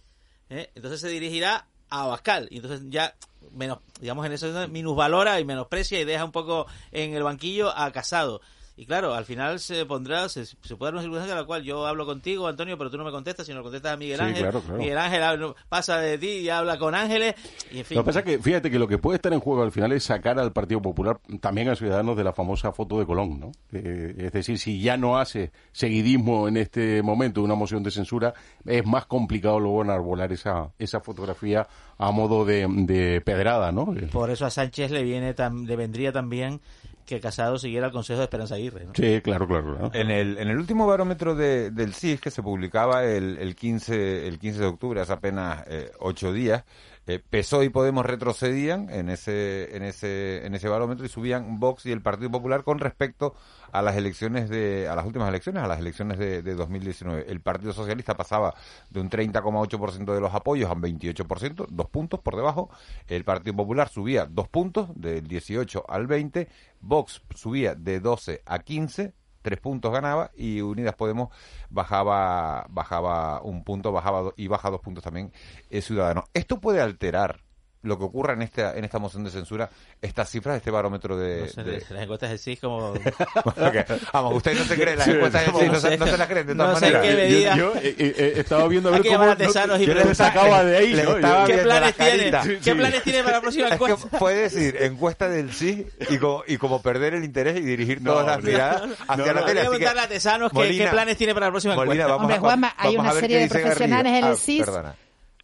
[0.49, 0.71] ¿eh?
[0.75, 2.49] Entonces se dirigirá a Bascal.
[2.51, 3.15] Y entonces ya
[3.53, 7.91] menos, digamos, en eso minusvalora y menosprecia y deja un poco en el banquillo a
[7.93, 8.41] Casado.
[8.75, 10.47] Y claro, al final se pondrá, se,
[10.79, 13.11] puede dar una circunstancia en la cual yo hablo contigo, Antonio, pero tú no me
[13.11, 14.49] contestas, sino contestas a Miguel Ángel.
[14.79, 17.35] Miguel Ángel pasa de ti y habla con Ángeles.
[17.71, 17.97] Y en fin.
[17.97, 19.93] Lo que pasa es que, fíjate que lo que puede estar en juego al final
[19.93, 23.53] es sacar al Partido Popular, también a Ciudadanos, de la famosa foto de Colón, ¿no?
[23.73, 28.33] Eh, es decir, si ya no hace seguidismo en este momento una moción de censura,
[28.65, 33.95] es más complicado luego enarbolar esa, esa fotografía a modo de, de pedrada, ¿no?
[34.11, 35.35] Por eso a Sánchez le, viene
[35.67, 36.61] le vendría también
[37.13, 38.87] que Casado siguiera el consejo de Esperanza Aguirre.
[38.87, 38.93] ¿no?
[38.95, 39.91] Sí, claro, claro.
[39.93, 44.27] En, el, en el último barómetro de, del CIS que se publicaba el, el, 15,
[44.27, 46.65] el 15 de octubre, hace apenas eh, ocho días,
[47.07, 51.87] eh, PSOE y Podemos retrocedían en ese, en ese, en ese barómetro y subían Vox
[51.87, 53.35] y el Partido Popular con respecto
[53.73, 57.27] a las elecciones de, a las últimas elecciones, a las elecciones de, de 2019.
[57.29, 58.55] El Partido Socialista pasaba
[58.91, 62.71] de un 30,8% de los apoyos a un 28%, dos puntos por debajo.
[63.09, 66.49] El Partido Popular subía dos puntos, del 18 al 20.
[66.81, 71.29] Vox subía de 12 a 15 tres puntos ganaba y Unidas Podemos
[71.69, 75.33] bajaba bajaba un punto bajaba y baja dos puntos también
[75.71, 76.25] el Ciudadano.
[76.33, 77.41] Esto puede alterar
[77.83, 81.51] lo que ocurra en esta en esta moción de censura, estas cifras, este barómetro de...
[81.91, 82.95] Las encuestas de sí como...
[84.13, 86.47] Vamos, usted no se cree, las encuestas de sí, no, se, no se las creen
[86.47, 87.03] de todas no maneras.
[87.03, 87.57] Sé qué medida.
[87.57, 89.25] Yo, yo eh, eh, estaba viendo a ver cómo...
[89.67, 91.45] No, yo les sacaba de ahí, ¿no?
[91.47, 92.61] ¿Qué planes tiene?
[92.61, 94.07] ¿Qué planes tiene para la próxima encuesta?
[94.07, 97.63] Es que puede decir encuesta del sí y como, y como perder el interés y
[97.63, 99.61] dirigir todas las miradas hacia la tele.
[99.65, 102.17] Voy a preguntarle a Tesanos qué planes tiene para la próxima encuesta.
[102.17, 104.67] Hombre, Juanma, hay una serie de profesionales en el CIS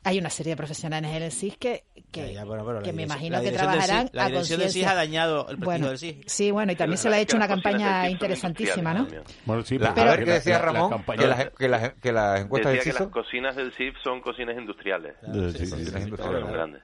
[0.04, 4.26] hay una serie de profesionales en el CIS que, que, me imagino que trabajarán la
[4.28, 6.16] dirección del CIS ha dañado el prestigio del CIS.
[6.26, 9.06] Sí, bueno, y también se le ha hecho una campaña interesantísima, ¿no?
[9.44, 12.72] Bueno, sí, pero, a ver qué decía Ramón, que, las, que, las, que las encuestas
[12.72, 15.14] decía del CIS que las cocinas del CIS son cocinas industriales.
[15.20, 16.52] Claro, sí, sí, cocinas industriales.
[16.52, 16.82] grandes.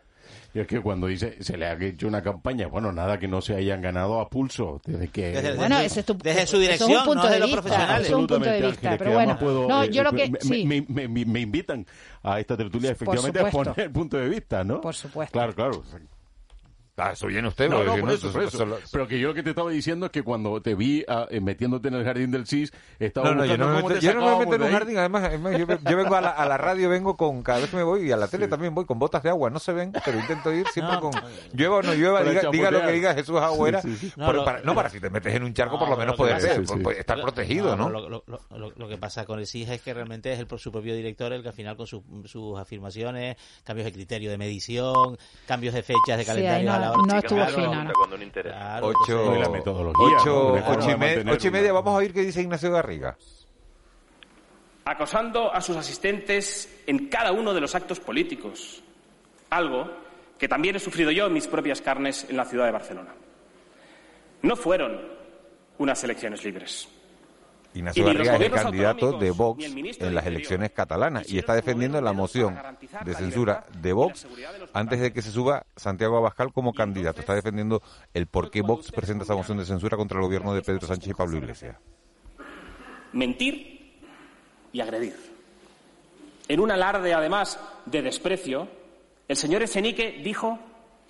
[0.55, 3.41] Y es que cuando dice se le ha hecho una campaña, bueno, nada que no
[3.41, 4.81] se hayan ganado a pulso.
[4.87, 5.33] Desde que.
[5.33, 7.35] Desde- Bueno, desde- ese es tu- desde su eso es un dirección, punto no de
[7.35, 8.07] de los vista, profesionales.
[8.07, 10.13] eso es un punto de Absolutamente, vista, Ángeles, pero bueno, puedo, no, eh, yo lo
[10.13, 10.65] me- que me, sí.
[10.65, 11.85] me, me- me- me invitan
[12.23, 14.81] a esta tertulia efectivamente a poner el punto de vista, ¿no?
[14.81, 15.33] Por supuesto.
[15.33, 15.83] Claro, claro.
[16.97, 17.69] Ah, eso viene usted.
[17.69, 20.13] No, no, por eso, por eso- Pero que yo lo que te estaba diciendo es
[20.13, 23.45] que cuando te vi ah, eh, metiéndote en el jardín del CIS, estaba No, no,
[23.45, 24.99] yo no, me buscando meto, cómo te yo no me meto en de un jardín.
[24.99, 27.43] Además, además, yo, yo vengo a la, a la radio, vengo con.
[27.43, 29.51] Cada vez que me voy y a la tele también voy con botas de agua.
[29.51, 31.13] No se ven, pero intento ir siempre No, con.
[31.53, 33.83] Llueva o no llueva, diga, diga lo que diga Jesús Agüera.
[33.83, 34.13] Sí, sí, sí.
[34.15, 36.01] por- No, lo- para, no, para si te metes en un charco, por lo No,
[36.01, 36.83] menos poder ser, Sí, sí.
[36.97, 37.91] estar protegido, ¿no?
[37.91, 40.47] Lo, lo- lo- lo- lo que pasa con el SIG es que realmente es el,
[40.61, 44.39] su propio director el que al final con sus- sus afirmaciones, cambios de criterio de
[44.39, 47.93] medición, cambios de fechas de calendario no- estuvo claro, fino, ¿no?
[47.93, 48.57] Cuando no interesa.
[48.57, 50.53] claro, Ocho, y la metodología, ocho, ¿no?
[50.55, 51.73] De ocho forma y, de me- mantener ocho y una- media.
[51.73, 53.17] Vamos a oír qué dice Ignacio Garriga.
[54.87, 58.83] acosando a sus asistentes en cada uno de los actos políticos,
[59.51, 59.91] algo
[60.39, 63.15] que también he sufrido yo en mis propias carnes en la ciudad de Barcelona.
[64.43, 65.01] No fueron
[65.79, 66.89] unas elecciones libres.
[67.75, 72.13] Ignacio Garriga es el candidato de Vox en las elecciones catalanas y está defendiendo la
[72.13, 72.57] moción
[73.05, 74.27] de censura de Vox
[74.73, 77.21] antes de que se suba Santiago Abascal como candidato.
[77.21, 77.83] Está defendiendo
[78.15, 81.11] el por qué Vox presenta esa moción de censura contra el gobierno de Pedro Sánchez
[81.11, 81.77] y Pablo Iglesias.
[83.13, 84.01] mentir
[84.73, 85.15] y agredir.
[86.49, 88.69] En un alarde, además, de desprecio,
[89.29, 90.59] el señor Echenique dijo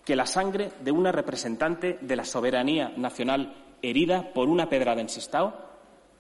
[0.04, 5.08] que la sangre de una representante de la soberanía nacional herida por una pedrada en
[5.08, 5.73] Sestao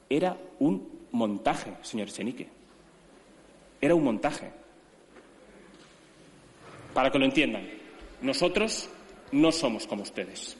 [0.08, 2.48] era un montaje, señor Echenique.
[3.80, 4.50] Era un montaje.
[6.92, 7.68] Para que lo entiendan,
[8.22, 8.88] nosotros
[9.32, 10.56] no somos como ustedes.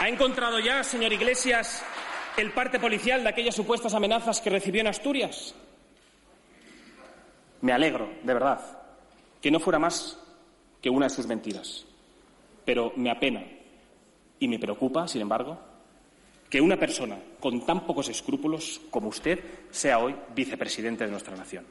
[0.00, 1.82] ¿Ha encontrado ya, señor Iglesias,
[2.36, 5.54] el parte policial de aquellas supuestas amenazas que recibió en Asturias?
[7.62, 8.83] Me alegro, de verdad,
[9.44, 10.18] que no fuera más
[10.80, 11.84] que una de sus mentiras.
[12.64, 13.44] Pero me apena
[14.38, 15.58] y me preocupa, sin embargo,
[16.48, 19.38] que una persona con tan pocos escrúpulos como usted
[19.70, 21.66] sea hoy vicepresidente de nuestra nación.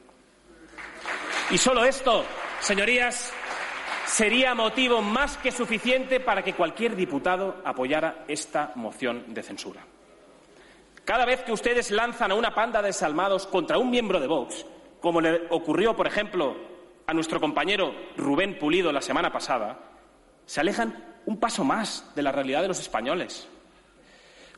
[1.50, 2.24] Y solo esto,
[2.60, 3.32] señorías,
[4.06, 9.84] sería motivo más que suficiente para que cualquier diputado apoyara esta moción de censura.
[11.04, 14.64] Cada vez que ustedes lanzan a una panda de desalmados contra un miembro de Vox,
[15.00, 16.73] como le ocurrió, por ejemplo,
[17.06, 19.78] a nuestro compañero Rubén Pulido la semana pasada,
[20.46, 23.48] se alejan un paso más de la realidad de los españoles.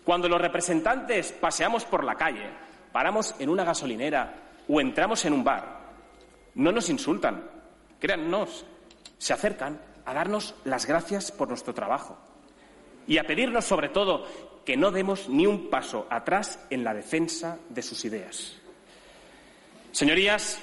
[0.05, 2.49] Cuando los representantes paseamos por la calle,
[2.93, 4.35] paramos en una gasolinera
[4.69, 5.81] o entramos en un bar,
[6.55, 7.45] no nos insultan,
[8.01, 8.65] créannos,
[9.19, 12.17] se acercan a darnos las gracias por nuestro trabajo
[13.07, 14.27] y a pedirnos, sobre todo,
[14.65, 18.57] que no demos ni un paso atrás en la defensa de sus ideas.
[19.93, 20.59] Señorías,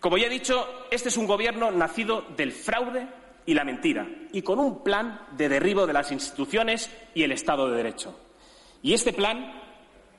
[0.00, 3.06] como ya he dicho, este es un gobierno nacido del fraude
[3.46, 7.68] y la mentira y con un plan de derribo de las instituciones y el Estado
[7.70, 8.18] de Derecho.
[8.82, 9.52] Y este plan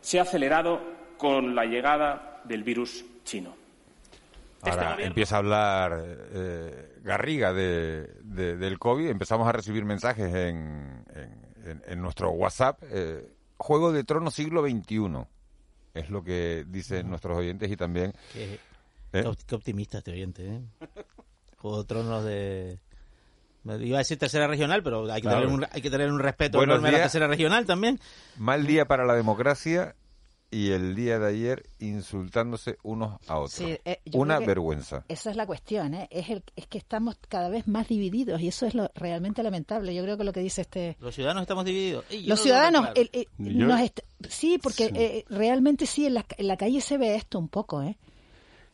[0.02, 0.82] se ha acelerado
[1.18, 3.56] con la llegada del virus chino.
[4.64, 9.08] Ahora empieza a hablar eh, Garriga de, de- del COVID.
[9.10, 12.80] Empezamos a recibir mensajes en, en- en- en nuestro WhatsApp.
[12.84, 15.26] eh, Juego de Tronos siglo XXI.
[15.96, 18.14] Es lo que dicen nuestros oyentes y también...
[18.34, 18.60] Qué,
[19.14, 19.22] ¿Eh?
[19.24, 20.62] qué op- qué optimista este oyente, ¿eh?
[21.58, 22.80] Juego de Tronos de...
[23.64, 25.42] Iba a decir tercera regional, pero hay que, Claro.
[25.42, 28.00] tener, un, hay que tener un respeto Buenos enorme a la tercera regional también.
[28.38, 29.96] Mal día para la democracia
[30.50, 33.54] y el día de ayer insultándose unos a otros.
[33.54, 35.06] Sí, eh, Una vergüenza.
[35.08, 36.08] Esa es la cuestión, ¿eh?
[36.10, 39.94] es, el, es que estamos cada vez más divididos y eso es lo realmente lamentable.
[39.94, 40.98] Yo creo que lo que dice este...
[41.00, 42.04] Los ciudadanos estamos divididos.
[42.10, 43.10] Los no lo ciudadanos, veo claro.
[43.14, 44.94] el- el- Yo- nos est- sí, porque Sí.
[44.96, 47.96] eh, realmente sí, en la, en la calle se ve esto un poco, ¿eh?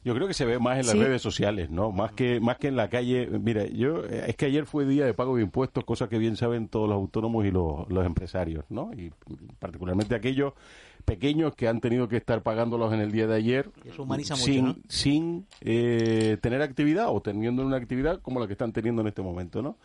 [0.08, 1.00] Yo creo que se ve más en las Sí.
[1.00, 1.92] redes sociales, ¿no?
[1.92, 3.28] Más que más que en la calle.
[3.28, 6.70] Mira, yo es que ayer fue día de pago de impuestos, cosa que bien saben
[6.70, 8.92] todos los autónomos y los, los empresarios, ¿no?
[8.96, 9.12] Y
[9.60, 10.54] particularmente aquellos
[11.08, 14.34] pequeños que han tenido que estar pagándolos en el día de ayer Y eso humaniza
[14.36, 14.76] mucho, sin, ¿no?
[14.90, 19.22] sin eh, tener actividad o teniendo una actividad como la que están teniendo en este
[19.22, 19.78] momento, ¿no?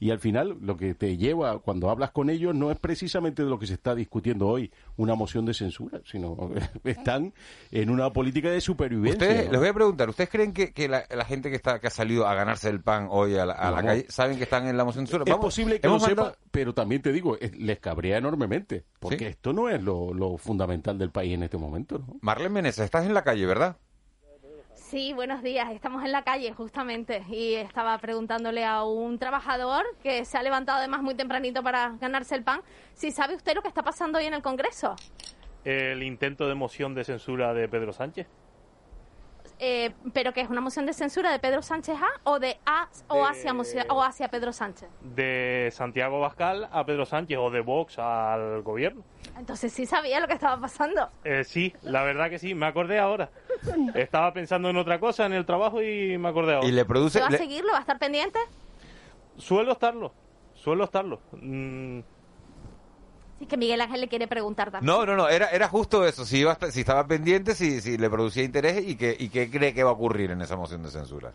[0.00, 3.48] Y al final lo que te lleva cuando hablas con ellos no es precisamente de
[3.50, 6.50] lo que se está discutiendo hoy, una moción de censura, sino
[6.84, 7.32] están
[7.70, 9.12] en una política de supervivencia.
[9.28, 9.52] Ustedes, ¿no?
[9.52, 11.90] les voy a preguntar, ¿ustedes creen que, que la, la gente que está que ha
[11.90, 13.84] salido a ganarse el pan hoy a la, a la Vamos.
[13.84, 15.24] calle saben que están en la moción de censura?
[15.24, 19.18] Es Vamos, posible que lo sepa, pero también te digo, es- les cabrea enormemente, porque
[19.18, 19.24] Sí.
[19.26, 22.16] esto no es lo, lo fundamental del país en este momento, ¿no?
[22.20, 23.76] Marlene Meneses, estás en la calle, ¿verdad?
[24.74, 25.70] Sí, buenos días.
[25.72, 30.78] Estamos en la calle justamente y estaba preguntándole a un trabajador que se ha levantado
[30.78, 32.60] además muy tempranito para ganarse el pan
[32.92, 34.94] si sabe usted lo que está pasando hoy en el Congreso.
[35.64, 38.26] el intento de moción de censura de Pedro Sánchez.
[39.58, 42.88] Eh, pero que es una moción de censura de Pedro Sánchez a o de a
[43.08, 43.54] o hacia
[43.88, 44.88] o hacia Pedro Sánchez.
[45.00, 49.02] De Santiago Bascal a Pedro Sánchez o de Vox al gobierno.
[49.38, 51.08] Entonces sí sabía lo que estaba pasando.
[51.24, 53.30] Eh, sí, la verdad que sí, me acordé ahora.
[53.94, 56.68] Estaba pensando en otra cosa en el trabajo y me acordé ahora.
[56.68, 57.20] Y le produce.
[57.20, 57.72] ¿Va a seguirlo?
[57.72, 58.38] ¿Va a estar pendiente?
[59.36, 60.12] Suelo estarlo,
[60.54, 61.20] suelo estarlo.
[61.32, 62.00] Mm,
[63.38, 64.86] Sí, que Miguel Ángel le quiere preguntar también.
[64.86, 68.08] No, no, no, era, era justo eso, si, iba, si estaba pendiente, si, si le
[68.08, 70.90] producía interés y qué y qué cree que va a ocurrir en esa moción de
[70.90, 71.32] censura.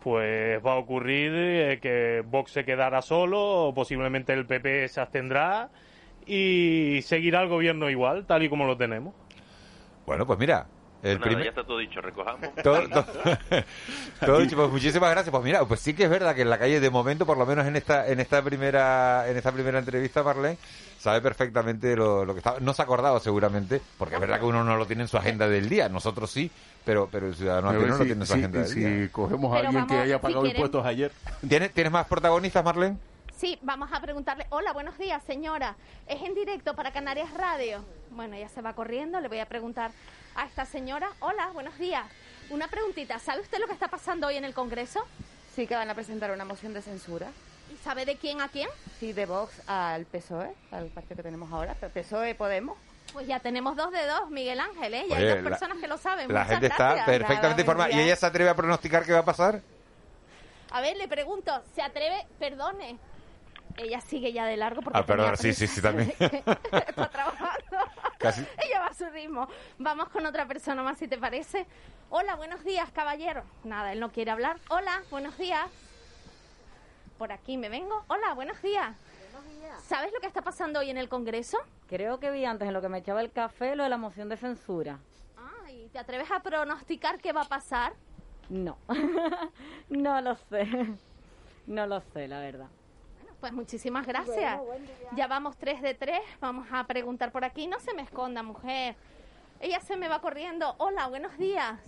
[0.00, 5.68] Pues va a ocurrir eh, que Vox se quedará solo, posiblemente el PP se abstendrá
[6.28, 9.14] y seguirá el gobierno igual, tal y como lo tenemos.
[10.06, 10.66] Bueno, pues mira,
[11.02, 12.48] el Pues ya está todo dicho, recojamos.
[12.62, 13.04] Todo, todo-
[14.26, 15.30] todo dicho, pues muchísimas gracias.
[15.30, 17.46] Pues mira, pues sí que es verdad que en la calle de momento, por lo
[17.46, 20.58] menos en esta en esta primera en esta primera entrevista, Marlene
[20.98, 22.58] sabe perfectamente lo, lo que estaba.
[22.60, 25.16] No se ha acordado seguramente, porque es verdad que uno no lo tiene en su
[25.16, 25.88] agenda del día.
[25.88, 26.50] Nosotros sí,
[26.84, 28.68] pero pero el ciudadano Pero aquí no si- lo tiene en su si- agenda del
[28.68, 29.08] si día.
[29.12, 31.12] cogemos a Pero alguien que haya si pagado quieren- impuestos ayer.
[31.48, 32.96] ¿Tienes, ¿Tienes más protagonistas, Marlene?
[33.38, 34.46] Sí, vamos a preguntarle.
[34.50, 35.76] Hola, buenos días, señora.
[36.08, 37.84] Es en directo para Canarias Radio.
[38.10, 39.20] Bueno, ya se va corriendo.
[39.20, 39.92] Le voy a preguntar
[40.34, 41.08] a esta señora.
[41.20, 42.04] Hola, buenos días.
[42.50, 43.18] Una preguntita.
[43.20, 45.06] ¿Sabe usted lo que está pasando hoy en el Congreso?
[45.54, 47.28] Sí, que van a presentar una moción de censura.
[47.72, 48.68] ¿Y sabe de quién a quién?
[48.98, 52.76] Sí, de Vox al PSOE, al partido que tenemos ahora, PSOE Podemos.
[53.12, 55.06] Pues ya tenemos dos de dos, Miguel Ángel, ¿eh?
[55.08, 56.26] Y hay Oye, dos la- personas que lo saben.
[56.32, 57.06] La Muchas gente está gracias.
[57.06, 57.90] perfectamente informada.
[57.92, 59.60] ¿Y ella se atreve a pronosticar qué va a pasar?
[60.70, 62.26] A ver, le pregunto, ¿se atreve?
[62.38, 62.98] Perdone.
[63.78, 66.12] Ella sigue ya de largo porque Ah, perdón, sí, sí, sí, también.
[66.18, 67.76] está trabajando.
[68.18, 68.44] Casi.
[68.64, 69.48] Ella va a su ritmo.
[69.78, 71.64] Vamos con otra persona más, si te parece.
[72.10, 73.44] Hola, buenos días, caballero.
[73.62, 74.58] Nada, él no quiere hablar.
[74.68, 75.70] Hola, buenos días.
[77.18, 78.04] Por aquí me vengo.
[78.08, 78.96] Hola, buenos días.
[79.86, 81.58] ¿Sabes lo que está pasando hoy en el Congreso?
[81.88, 84.28] Creo que vi antes en lo que me echaba el café lo de la moción
[84.28, 84.98] de censura.
[85.36, 87.92] Ah, ¿y te atreves a pronosticar qué va a pasar?
[88.48, 88.76] No,
[89.88, 90.66] no lo sé.
[91.66, 92.68] No lo sé, la verdad.
[93.40, 94.60] Pues muchísimas gracias.
[95.16, 96.20] Ya vamos tres de tres.
[96.40, 97.66] Vamos a preguntar por aquí.
[97.68, 98.96] No se me esconda, mujer.
[99.60, 100.74] Ella se me va corriendo.
[100.78, 101.78] Hola, buenos días.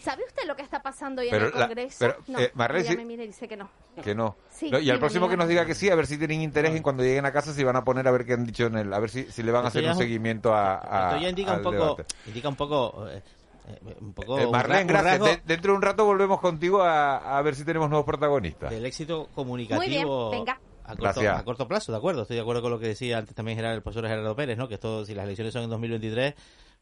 [0.00, 1.96] ¿Sabe usted lo que está pasando hoy Pero en el la- Congreso?
[1.98, 3.68] pero, no, eh, Marlene, ella sí- me mira y dice que no.
[4.02, 4.36] Que no.
[4.50, 6.74] Sí, No, y al próximo que nos diga que sí, a ver si tienen interés
[6.76, 8.76] en cuando lleguen a casa si van a poner a ver qué han dicho en
[8.76, 11.28] el, a ver si, si le van a hacer un seguimiento a, a- Esto ya
[11.30, 12.04] indica un poco, debate.
[12.26, 13.22] indica un poco, eh,
[13.68, 15.24] eh, un poco Eh, un Marlene, ra- un gracias.
[15.24, 18.70] De- dentro de un rato volvemos contigo a, a ver si tenemos nuevos protagonistas.
[18.70, 20.60] del éxito Muy comunicativo bien, venga.
[20.86, 22.22] A corto, a corto plazo, de acuerdo.
[22.22, 24.68] Estoy de acuerdo con lo que decía antes también Gerardo- el profesor Gerardo Pérez, ¿no?
[24.68, 26.34] Que esto, si las elecciones son en 2023,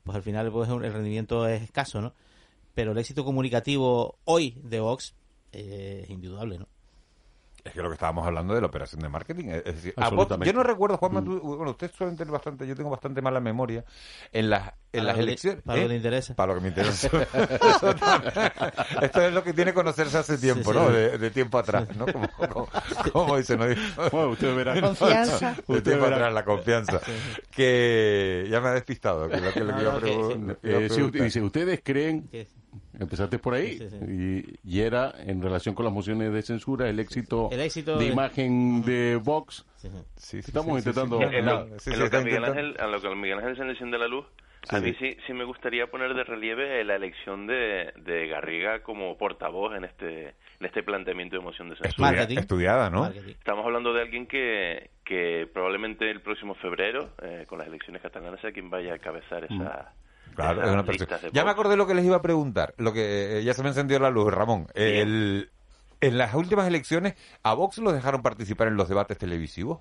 [0.02, 2.12] pues al final pues, el rendimiento es escaso, ¿no?
[2.74, 5.14] Pero el éxito comunicativo hoy de Vox
[5.52, 6.68] eh, es indudable, ¿no?
[7.64, 9.46] Es que lo que estábamos hablando de la operación de marketing.
[9.48, 10.52] Es decir, a vos- Absolutamente.
[10.52, 11.24] yo no recuerdo, Juanma, Mm.
[11.24, 13.82] tú- bueno, usted suelen tener bastante, yo tengo bastante mala memoria
[14.32, 15.62] en las, en Para las que elecciones.
[15.62, 15.88] para lo que ¿eh?
[15.88, 16.34] le interesa.
[16.34, 17.08] Para lo que me interesa.
[19.02, 20.78] Esto es lo que tiene conocerse hace tiempo, sí.
[20.78, 20.90] ¿no?
[20.90, 22.04] De, de tiempo atrás, ¿no?
[22.06, 22.68] Como, como,
[23.12, 23.64] como dice, ¿no?
[24.10, 24.80] Bueno, usted verá.
[24.80, 25.56] Confianza.
[25.66, 26.16] Usted verá.
[26.16, 27.00] atrás, la confianza.
[27.50, 29.28] Que ya me ha despistado.
[29.28, 32.46] Que lo que, lo que iba a Eh, dice, ¿ustedes creen, ¿Qué?
[33.00, 33.78] Empezaste por ahí,
[34.08, 38.04] Y, y era en relación con las mociones de censura, el éxito, El éxito de
[38.06, 39.64] de- imagen de Vox?
[40.32, 41.20] Estamos intentando...
[41.20, 43.56] En lo, no, en lo que a Miguel Ángel, a lo que a Miguel Ángel
[43.56, 44.24] se enciende la luz,
[44.70, 49.16] a mí sí, sí me gustaría poner de relieve la elección de, de Garriga como
[49.18, 50.28] portavoz en este
[50.60, 52.22] en este planteamiento de moción de censura.
[52.22, 53.06] Estudia- estudiada, ¿no?
[53.08, 58.40] Estamos hablando de alguien que, que probablemente el próximo febrero, eh, con las elecciones catalanas,
[58.40, 59.92] sea quien vaya a cabezar esa...
[60.34, 61.18] Claro, es una persona.
[61.32, 62.74] Ya me acordé lo que les iba a preguntar.
[62.78, 64.66] Lo que eh, ya se me encendió la luz, Ramón.
[64.74, 65.50] El-
[66.00, 69.80] en las últimas elecciones, ¿a Vox los dejaron participar en los debates televisivos?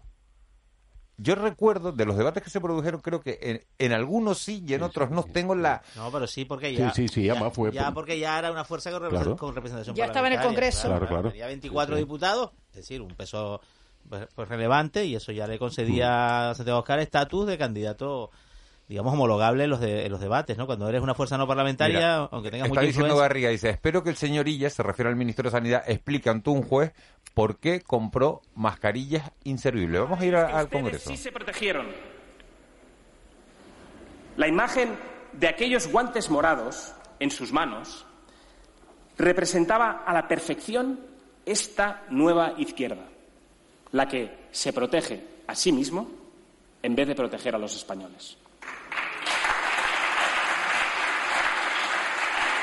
[1.17, 4.73] Yo recuerdo de los debates que se produjeron, creo que en, en algunos sí y
[4.73, 5.23] en otros no.
[5.23, 5.83] Tengo la.
[5.95, 6.91] No, pero sí, porque ya.
[6.91, 9.37] sí, sí, ya, además fue ya por- porque ya era una fuerza con, Claro.
[9.37, 10.87] con representación Ya estaba en el Congreso.
[10.87, 11.29] Claro, claro.
[11.29, 12.05] Tenía 24 Sí, sí.
[12.05, 13.61] diputados, es decir, un peso
[14.09, 18.31] pues, pues, relevante y eso ya le concedía a Santiago Oscar estatus de candidato,
[18.87, 20.65] digamos, homologable en los, de, en los debates, ¿no?
[20.65, 23.27] Cuando eres una fuerza no parlamentaria, Mira, aunque tengas Está mucha diciendo influencia...
[23.27, 26.49] Garriga, dice, espero que el señor Illa, se refiere al ministro de Sanidad, explique ante
[26.49, 26.93] un juez
[27.33, 30.01] por qué compró mascarillas inservibles.
[30.01, 31.09] Vamos a ir a- al Ustedes Congreso.
[31.09, 31.87] sí se protegieron.
[34.37, 34.97] La imagen
[35.33, 38.05] de aquellos guantes morados en sus manos
[39.17, 40.99] representaba a la perfección
[41.45, 43.03] esta nueva izquierda,
[43.91, 46.09] la que se protege a sí mismo
[46.81, 48.37] en vez de proteger a los españoles.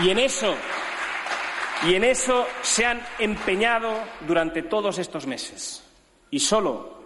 [0.03, 0.55] Y en eso,
[1.87, 3.93] y en eso se han empeñado
[4.27, 5.83] durante todos estos meses.
[6.31, 7.01] Y solo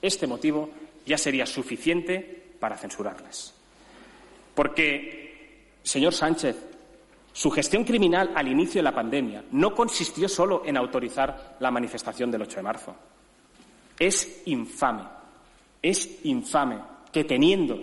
[0.00, 0.70] este motivo
[1.06, 3.54] ya sería suficiente para censurarles.
[4.54, 6.56] Porque, señor Sánchez,
[7.32, 12.30] su gestión criminal al inicio de la pandemia no consistió solo en autorizar la manifestación
[12.30, 12.96] del 8 de marzo.
[13.98, 15.04] Es infame,
[15.80, 16.78] es infame
[17.12, 17.82] que teniendo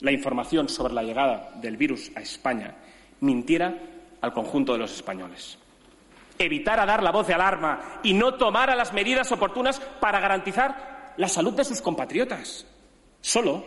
[0.00, 2.74] la información sobre la llegada del virus a España
[3.22, 3.74] mintiera
[4.20, 5.58] al conjunto de los españoles.
[6.38, 11.28] Evitara dar la voz de alarma y no tomara las medidas oportunas para garantizar la
[11.28, 12.66] salud de sus compatriotas,
[13.20, 13.64] solo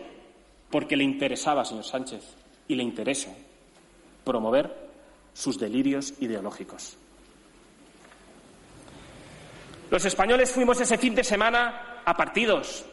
[0.70, 2.24] porque le interesaba, señor Sánchez,
[2.68, 3.32] y le interesa
[4.24, 4.90] promover
[5.34, 6.98] sus delirios ideológicos.
[9.92, 12.86] Los españoles fuimos ese fin de semana a partidos,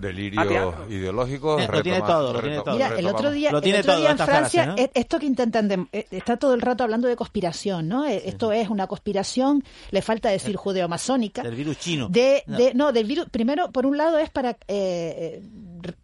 [0.00, 1.58] Delirio ideológico.
[1.58, 2.74] Eh, lo tiene todo, lo tiene todo.
[2.74, 6.36] Mira, el otro día, el otro día en Francia, esto que intentan, de, eh, está
[6.36, 8.06] todo el rato hablando de conspiración, ¿no?
[8.06, 11.42] Eh, esto es una conspiración, le falta decir judeo-masónica.
[11.42, 12.08] Del virus chino.
[12.08, 12.92] De, de, no.
[12.92, 15.42] del virus, primero, por un lado es para eh,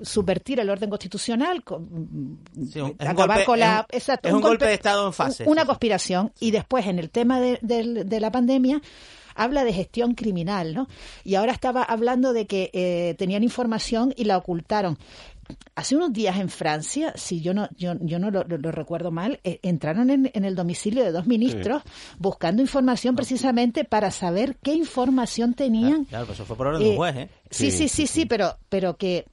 [0.01, 2.39] subvertir el orden constitucional, con,
[2.71, 3.87] Sí, un- es un acabar golpe- con la...
[3.89, 5.45] es un- exacto, es un golpe de Estado en fase.
[5.47, 6.33] Una conspiración.
[6.41, 8.81] Y después, en el tema de la pandemia,
[9.37, 10.89] habla de gestión criminal, ¿no?
[11.25, 14.99] Y ahora estaba hablando de que eh, tenían información y la ocultaron.
[15.77, 19.13] Hace unos días en Francia, si yo no, yo, yo no lo, lo- lo recuerdo
[19.13, 21.83] mal, eh, entraron en, en el domicilio de dos ministros
[22.19, 26.05] buscando información precisamente para saber qué información tenían.
[26.07, 27.29] Claro, pues eso fue por orden de un Eh, juez, ¿eh?
[27.51, 29.25] Sí, sí, sí, sí, pero, pero que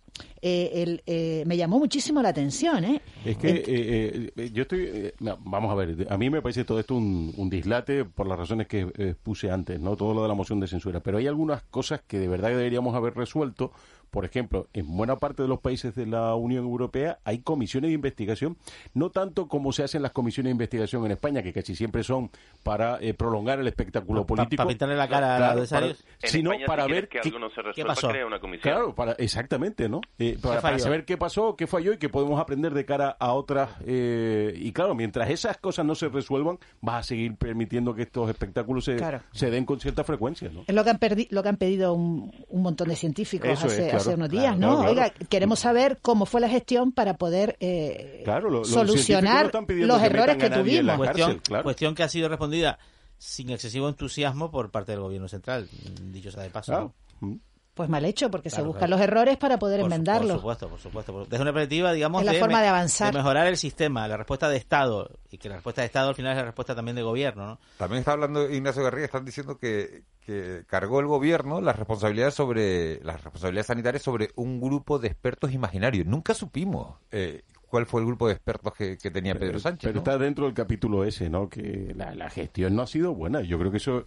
[0.46, 3.02] eh, el, eh, me llamó muchísimo la atención, ¿eh?
[3.24, 5.14] Es que yo estoy.
[5.20, 8.38] no, vamos a ver, a mí me parece todo esto un, un dislate por las
[8.38, 9.96] razones que puse antes, ¿no?
[9.96, 11.00] Todo lo de la moción de censura.
[11.00, 13.72] Pero hay algunas cosas que de verdad deberíamos haber resuelto.
[14.14, 17.96] Por ejemplo, en buena parte de los países de la Unión Europea hay comisiones de
[17.96, 18.58] investigación,
[18.94, 22.30] no tanto como se hacen las comisiones de investigación en España, que casi siempre son
[22.62, 24.62] para eh, prolongar el espectáculo Pa- pa- político.
[24.62, 26.04] pa pintarle la cara a Claro, los adversarios.
[26.22, 28.08] para- sino España, para ver que qué- algo no se ¿Qué resuelva, pasó?
[28.10, 28.62] crea una comisión.
[28.72, 30.00] Claro, para, exactamente, ¿no?
[30.20, 33.34] Eh, para, para saber qué pasó, qué falló y qué podemos aprender de cara a
[33.34, 33.72] otras.
[33.88, 38.30] eh, y claro, mientras esas cosas no se resuelvan, vas a seguir permitiendo que estos
[38.30, 39.22] espectáculos se, Claro.
[39.32, 40.66] se den con cierta frecuencia, ¿no?
[40.68, 43.66] Es lo que han, perdi- lo que han pedido un, un montón de científicos Eso
[43.68, 44.03] es, hace, claro.
[44.10, 44.78] Hace unos días, Claro, ¿no?
[44.82, 45.12] claro, claro.
[45.14, 48.94] Oiga, queremos saber cómo fue la gestión para poder eh, Claro, lo- los científicos no
[48.94, 50.86] solucionar los que errores que tuvimos.
[50.86, 50.98] cárcel.
[50.98, 51.64] Cuestión, claro.
[51.64, 52.80] cuestión que ha sido respondida
[53.18, 55.70] sin excesivo entusiasmo por parte del gobierno central,
[56.12, 56.72] dicho sea de paso.
[56.72, 56.94] Claro.
[57.22, 57.40] ¿no?
[57.74, 58.92] Pues mal hecho, porque se buscan claro.
[58.92, 60.34] los errores para poder Por enmendarlos.
[60.34, 61.26] Por supuesto, por supuesto.
[61.26, 63.14] Desde una perspectiva, digamos, Es la de, forma de avanzar.
[63.14, 66.34] mejorar el sistema, la respuesta de Estado, y que la respuesta de Estado al final
[66.34, 67.60] es la respuesta también de gobierno, ¿no?
[67.78, 73.04] También está hablando Ignacio Garriga, están diciendo que, que cargó el gobierno las responsabilidades sobre
[73.04, 76.06] las responsabilidades sanitarias sobre un grupo de expertos imaginarios.
[76.06, 79.90] Nunca supimos eh, cuál fue el grupo de expertos que, que tenía Pedro Sánchez.
[79.90, 80.00] Pero ¿no?
[80.02, 81.50] está dentro del capítulo ese, ¿no?
[81.50, 83.42] Que la, la gestión no ha sido buena.
[83.42, 84.06] Yo creo que eso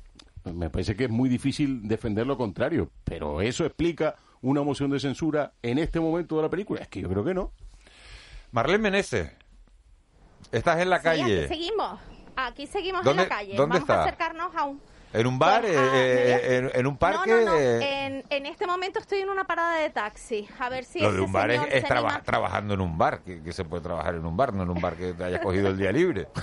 [0.55, 2.91] me parece que es muy difícil defender lo contrario.
[3.05, 6.81] Pero eso explica una moción de censura en este momento de la película.
[6.83, 7.53] Es que yo creo que no.
[8.53, 9.33] Marlene Meneses,
[10.53, 11.39] estás en la Sí, calle.
[11.45, 12.01] aquí seguimos.
[12.37, 13.57] Aquí seguimos en ¿Dónde- la calle.
[13.57, 14.03] dónde Vamos a está?
[14.05, 14.81] acercarnos a un...
[15.13, 15.63] ¿En un bar?
[15.63, 16.57] Pues, eh, ah, eh, mira.
[16.57, 17.31] en, en un parque?
[17.31, 17.57] No, no, no.
[17.57, 20.47] eh, En, en este momento estoy en una parada de taxi.
[20.59, 22.23] A ver si Lo de un bar es, es se traba- anima.
[22.25, 24.81] trabajando en un bar, que, que se puede trabajar en un bar, no en un
[24.81, 26.27] bar que te hayas cogido el día libre.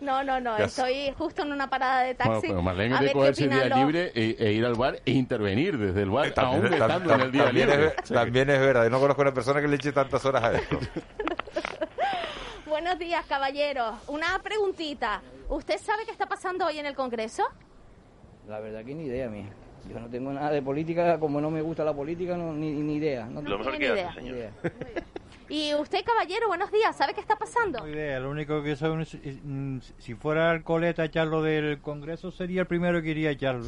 [0.00, 0.56] No, no, no.
[0.56, 2.46] Estoy justo en una parada de taxi.
[2.52, 5.76] Bueno, de ver qué cogerse el día libre e, e ir al bar e intervenir
[5.76, 7.86] desde el bar, aún También, estando en el día también libre.
[8.02, 10.44] es, también es verdad, yo no conozco a una persona que le eche tantas horas
[10.44, 10.78] a esto.
[12.68, 13.94] Buenos días, caballeros.
[14.08, 15.22] Una preguntita.
[15.48, 17.42] ¿Usted sabe qué está pasando hoy en el Congreso?
[18.46, 19.48] La verdad que ni idea, mía.
[19.90, 22.96] Yo no tengo nada de política, como no me gusta la política, no, ni, ni
[22.96, 23.24] idea.
[23.26, 24.52] No Lo mejor tengo que ni hace, idea.
[24.62, 24.72] señor.
[25.50, 26.94] Y usted, caballero, buenos días.
[26.94, 27.78] ¿Sabe qué está pasando?
[27.78, 31.40] No idea, lo único que sé es, es, mm, si fuera el coleta a echarlo
[31.40, 33.64] del Congreso sería el primero que iría a echarlo.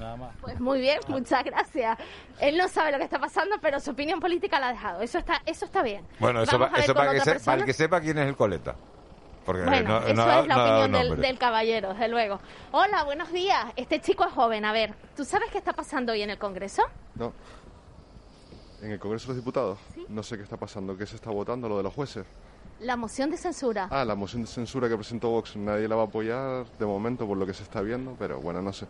[0.00, 0.34] Nada más.
[0.40, 1.98] Pues muy bien, muchas gracias.
[2.40, 5.02] Él no sabe lo que está pasando, pero su opinión política la ha dejado.
[5.02, 6.04] Eso está, eso está bien.
[6.18, 7.64] Bueno, eso, pa- eso para, que otra se- para el persona.
[7.66, 8.74] que sepa quién es el coleta.
[9.44, 12.40] Porque Bueno, no, eso no es la no opinión del, del caballero, desde luego.
[12.72, 13.66] Hola, buenos días.
[13.76, 14.64] Este chico es joven.
[14.64, 16.82] A ver, ¿tú sabes qué está pasando hoy en el Congreso?
[17.14, 17.32] No.
[18.82, 19.78] En el Congreso de los Diputados.
[20.08, 20.96] No sé qué está pasando.
[20.96, 21.68] ¿Qué se está votando?
[21.68, 22.24] Lo de los jueces.
[22.80, 23.88] La moción de censura.
[23.90, 25.56] Ah, la moción de censura que presentó Vox.
[25.56, 28.62] Nadie la va a apoyar de momento por lo que se está viendo, pero bueno,
[28.62, 28.86] no sé.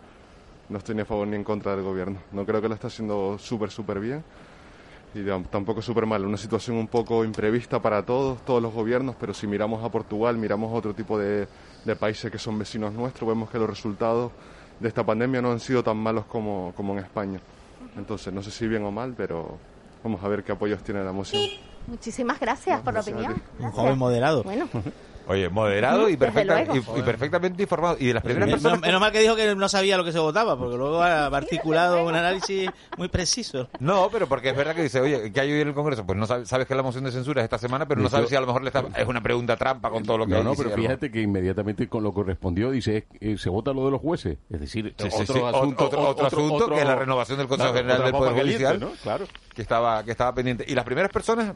[0.70, 2.18] No estoy ni a favor ni en contra del gobierno.
[2.32, 4.22] No creo que lo está haciendo súper, súper bien.
[5.14, 6.24] Y tam- tampoco súper mal.
[6.24, 10.36] Una situación un poco imprevista para todos, todos los gobiernos, pero si miramos a Portugal,
[10.38, 11.48] miramos a otro tipo de,
[11.84, 14.30] de países que son vecinos nuestros, vemos que los resultados
[14.78, 17.40] de esta pandemia no han sido tan malos como, como en España.
[17.96, 19.58] Entonces, no sé si bien o mal, pero
[20.04, 21.42] vamos a ver qué apoyos tiene la moción.
[21.88, 23.42] Muchísimas gracias por la opinión.
[23.58, 24.44] Un joven moderado.
[24.44, 24.68] Bueno,
[25.30, 27.96] Oye, moderado y, perfecta, y, y perfectamente informado.
[28.00, 28.80] Y de las primeras Menos, personas...
[28.80, 32.04] menos mal que dijo que no sabía lo que se votaba, porque luego ha articulado
[32.04, 32.68] un análisis
[32.98, 33.68] muy preciso.
[33.78, 36.04] No, pero porque es verdad que dice, oye, ¿qué hay hoy en el Congreso?
[36.04, 38.28] Pues no sabes, sabes que la moción de censura es esta semana, pero no sabes
[38.28, 38.84] si a lo mejor le está...
[38.96, 42.02] Es una pregunta trampa con todo lo que No, no, pero fíjate que inmediatamente con
[42.02, 44.36] lo que respondió dice eh, se vota lo de los jueces.
[44.50, 45.40] Es decir, Sí, sí, otro sí.
[45.56, 48.42] asunto, otro, otro asunto otro- que es la renovación del Consejo Claro, General del Poder
[48.42, 48.90] Judicial, ¿no?
[49.02, 49.26] Claro.
[49.54, 50.64] que estaba que estaba pendiente.
[50.66, 51.54] Y las primeras personas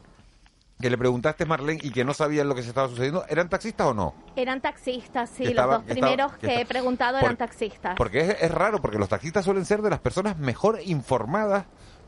[0.79, 3.87] que le preguntaste, Marlene, y que no sabían lo que se estaba sucediendo, ¿eran taxistas
[3.87, 4.13] o no?
[4.35, 7.95] Eran taxistas, sí, estaba- los dos estaba- primeros que que, he preguntado por- eran taxistas.
[7.95, 11.65] Porque es, es raro, porque los taxistas suelen ser de las personas mejor informadas,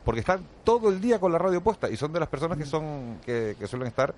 [0.08, 2.64] porque están todo el día con la radio puesta y son de las personas que
[2.64, 4.14] son que, que suelen estar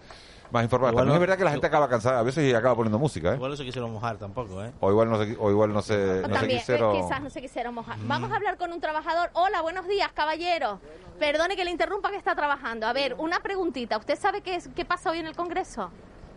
[0.52, 0.92] más informadas.
[0.92, 2.96] Igual También no- es verdad que la gente acaba cansada a veces y acaba poniendo
[2.96, 3.34] música, ¿eh?
[3.34, 4.70] Igual no se quisieron mojar tampoco, ¿eh?
[4.78, 6.94] O igual no se, o igual no se, no se También, eh, quisieron...
[7.02, 7.98] quizás no se quisieron mojar.
[7.98, 8.06] Mm.
[8.06, 9.30] Vamos a hablar con un trabajador.
[9.32, 10.78] Hola, buenos días, caballero.
[11.18, 12.86] Perdone que le interrumpa que está trabajando.
[12.86, 13.98] A ver, una preguntita.
[13.98, 15.90] ¿Usted sabe qué, es, qué pasa hoy en el Congreso?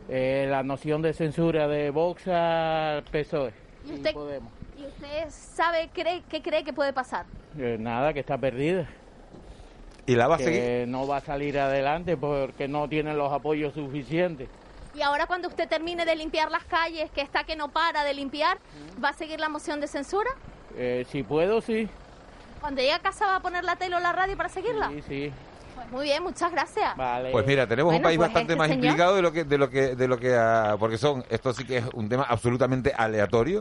[0.09, 3.53] Eh, la noción de censura de Vox al PSOE.
[3.85, 4.15] ¿Y usted,
[4.79, 7.27] ¿y usted sabe cree, qué cree que puede pasar?
[7.55, 8.89] Eh, nada, que está perdida.
[10.05, 10.87] ¿Y la va a que seguir?
[10.87, 14.49] no va a salir adelante porque no tiene los apoyos suficientes.
[14.95, 18.13] Y ahora cuando usted termine de limpiar las calles, que está que no para de
[18.13, 18.57] limpiar,
[19.03, 20.29] ¿va a seguir la moción de censura?
[20.77, 21.87] Eh, si puedo, sí.
[22.61, 24.89] Cuando llegue a casa va a poner la tele o la radio para seguirla.
[24.89, 25.33] Sí, sí.
[25.75, 26.95] Pues muy bien, muchas gracias.
[26.95, 27.31] Vale.
[27.31, 29.57] Pues mira, tenemos un país pues bastante este más señor- implicado de lo que de
[29.57, 32.93] lo que de lo que ah, porque son esto sí que es un tema absolutamente
[32.95, 33.59] aleatorio.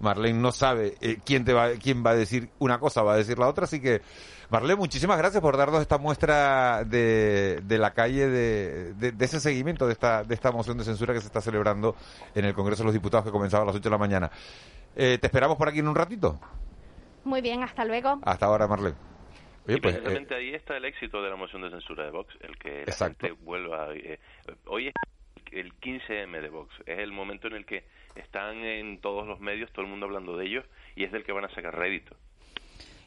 [0.00, 3.16] Marlene no sabe eh, quién te va quién va a decir una cosa, va a
[3.16, 4.02] decir la otra, así que
[4.50, 9.40] Marlene, muchísimas gracias por darnos esta muestra de, de la calle de, de- de ese
[9.40, 11.96] seguimiento de esta de esta moción de censura que se está celebrando
[12.34, 14.30] en el Congreso de los Diputados que comenzaba a las 8 de la mañana.
[14.96, 16.38] Eh, te esperamos por aquí en un ratito.
[17.24, 18.18] Muy bien, hasta luego.
[18.22, 18.96] Hasta ahora, Marlene.
[19.66, 22.10] Oye, y pues, eh, precisamente ahí está el éxito de la moción de censura de
[22.10, 23.26] Vox, el que la Exacto.
[23.26, 23.94] gente vuelva...
[23.94, 24.18] eh,
[24.66, 24.94] hoy es
[25.52, 27.84] el 15M de Vox, es el momento en el que
[28.16, 30.64] están en todos los medios, todo el mundo hablando de ellos,
[30.96, 32.14] y es del que van a sacar rédito.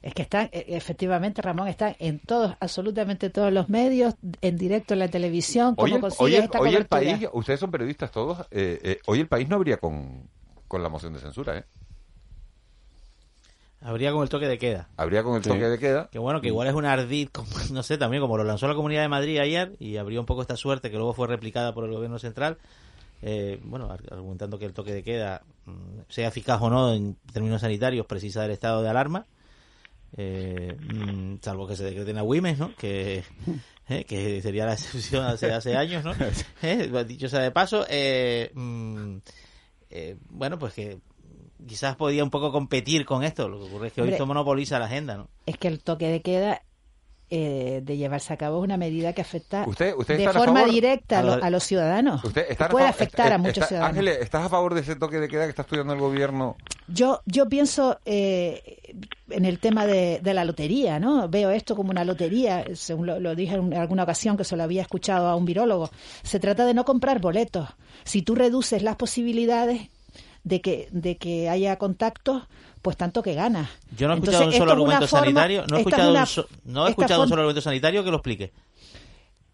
[0.04, 4.94] Es que están, eh, efectivamente, Ramón, están en todos, absolutamente todos los medios, en directo
[4.94, 7.72] en la televisión, Hoy cómo el, consiguen hoy el- esta hoy el país, ustedes son
[7.72, 10.30] periodistas todos, eh, eh, hoy el país no habría con,
[10.68, 11.64] con la moción de censura, ¿eh?
[13.82, 14.90] Habría con el toque de queda.
[14.98, 16.10] Habría con el toque de queda.
[16.12, 18.74] Que bueno, que igual es un ardid, como- no sé, también como lo lanzó la
[18.76, 21.86] Comunidad de Madrid ayer y habría un poco esta suerte que luego fue replicada por
[21.86, 22.58] el gobierno central.
[23.22, 27.16] eh, bueno, ar- argumentando que el toque de queda, mm, sea eficaz o no en
[27.34, 29.26] términos sanitarios, precisa del estado de alarma.
[30.16, 32.74] eh, mm, salvo que se decreten a Wimes, ¿no?
[32.76, 33.24] Que,
[33.90, 36.14] eh, que sería la excepción hace, hace años, ¿no?
[36.64, 39.18] Eh, dicho sea de paso, eh, mm,
[39.90, 40.98] eh, bueno, pues que
[41.66, 43.48] quizás podía un poco competir con esto.
[43.48, 45.30] Lo que ocurre es que hoy Hombre, esto monopoliza la agenda, ¿no?
[45.46, 46.62] Es que el toque de queda
[47.30, 50.44] eh, de llevarse a cabo es una medida que afecta Usted- usted de está a
[50.46, 52.24] forma favor- directa a, lo- a- los ciudadanos.
[52.24, 53.90] Usted está puede a favor- afectar a está- muchos está- ciudadanos.
[53.98, 56.56] Ángeles, ¿estás a favor de ese toque de queda que está estudiando el gobierno?
[56.88, 58.78] Yo, yo pienso eh,
[59.30, 61.28] en el tema de, de la lotería, ¿no?
[61.28, 64.64] Veo esto como una lotería, según lo, lo dije en alguna ocasión que se lo
[64.64, 65.90] había escuchado a un virólogo.
[66.24, 67.68] Se trata de no comprar boletos.
[68.06, 69.90] Si tú reduces las posibilidades
[70.48, 72.44] de que, de que haya contactos,
[72.82, 73.70] pues tanto que ganas.
[73.98, 76.20] Yo no he Entonces, escuchado un solo es argumento forma- sanitario, no he escuchado, una-
[76.22, 78.52] un, so- no he escuchado un solo argumento sanitario que lo explique.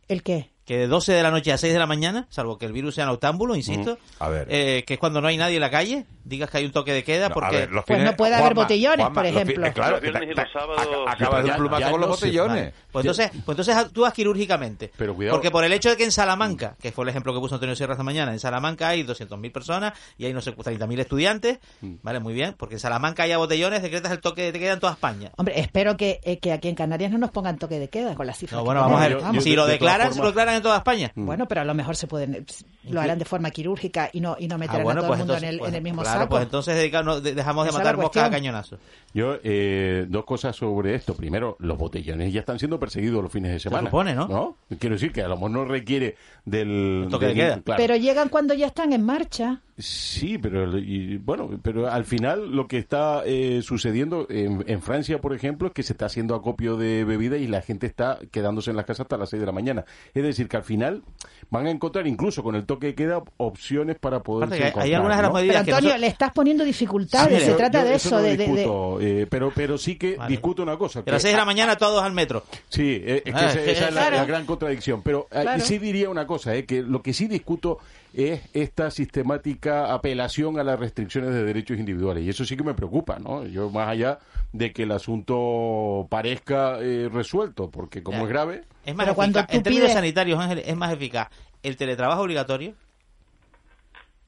[0.08, 0.50] ¿El qué?
[0.66, 2.96] Que de 12 de la noche a 6 de la mañana, salvo que el virus
[2.96, 4.48] sea noctámbulo, insisto, A ver.
[4.50, 6.94] eh, que es cuando no hay nadie en la calle, digas que hay un toque
[6.94, 7.56] de queda No, porque...
[7.58, 9.66] ver, Pues fines- no puede haber Juanma, botellones, Juanma, por ejemplo.
[9.68, 10.82] eh, claro, Los viernes y los sábados...
[10.82, 12.56] Acaba- acaba de un plumazo ya con los botellones.
[12.58, 12.74] vale.
[12.92, 14.92] Pues entonces, pues entonces actúas quirúrgicamente.
[14.98, 15.36] Pero cuidado.
[15.38, 17.76] Porque por el hecho de que en Salamanca, que fue el ejemplo que puso Antonio
[17.76, 21.96] Sierra esta mañana, en Salamanca hay 200.000 personas y hay no sé 30.000 estudiantes, Mm.
[22.04, 24.94] vale, muy bien, porque en Salamanca haya botellones, decretas el toque de queda en toda
[24.94, 25.32] España.
[25.38, 28.28] Hombre, espero que, eh, que aquí en Canarias no nos pongan toque de queda con
[28.28, 28.58] las cifras.
[28.60, 31.12] No, bueno, vamos a ver, si lo declaran, se lo declaran en toda España.
[31.16, 32.46] Bueno, pero a lo mejor se pueden,
[32.84, 35.20] lo harán de forma quirúrgica y no y no meterán Ah, bueno, a todo pues
[35.20, 37.70] el mundo entonces, en, el, pues, en el mismo claro, pues entonces no, dejamos de
[37.70, 38.80] Esa matar moscas a cañonazos.
[39.14, 41.14] Yo, eh, dos cosas sobre esto.
[41.16, 43.90] Primero, los botellones ya están siendo perseguidos los fines de semana.
[43.90, 44.58] supone, ¿no?
[44.80, 47.08] Quiero decir que a lo mejor no requiere del...
[47.12, 47.62] toque de del- queda.
[47.62, 47.82] claro.
[47.82, 49.62] Pero llegan cuando ya están en marcha.
[49.78, 55.20] Sí, pero y, bueno, pero al final lo que está eh, sucediendo en, en Francia,
[55.20, 58.70] por ejemplo, es que se está haciendo acopio de bebida y la gente está quedándose
[58.70, 59.84] en las casas hasta las 6 de la mañana.
[60.14, 61.02] Es decir, que al final
[61.50, 64.94] van a encontrar, incluso con el toque de queda, opciones para poder que hay- hay
[64.94, 65.40] algunas de las ¿no?
[65.40, 67.40] medidas Pero Antonio, le estás poniendo dificultades.
[67.40, 69.52] Sí, se yo- trata yo de eso eso, no de, de- de- discuto, eh, pero,
[69.56, 70.30] pero sí que Vale.
[70.30, 71.00] discuto una cosa.
[71.00, 72.44] Y a que- las 6 de la mañana todos al metro.
[72.70, 74.16] Sí, eh, es que Ah, esa, esa es la, claro.
[74.18, 75.02] la gran contradicción.
[75.02, 75.64] Pero eh, Claro.
[75.64, 77.80] sí diría una cosa, eh, que lo que sí discuto
[78.14, 82.24] es esta sistemática apelación a las restricciones de derechos individuales.
[82.24, 83.46] Y eso sí que me preocupa, ¿no?
[83.46, 84.20] Yo más allá
[84.52, 88.24] de que el asunto parezca eh, resuelto, porque como Ya.
[88.24, 88.64] es grave...
[88.86, 91.30] Es más Pero cuando tú en términos pides- sanitarios, Ángel, es más eficaz
[91.64, 92.74] el teletrabajo obligatorio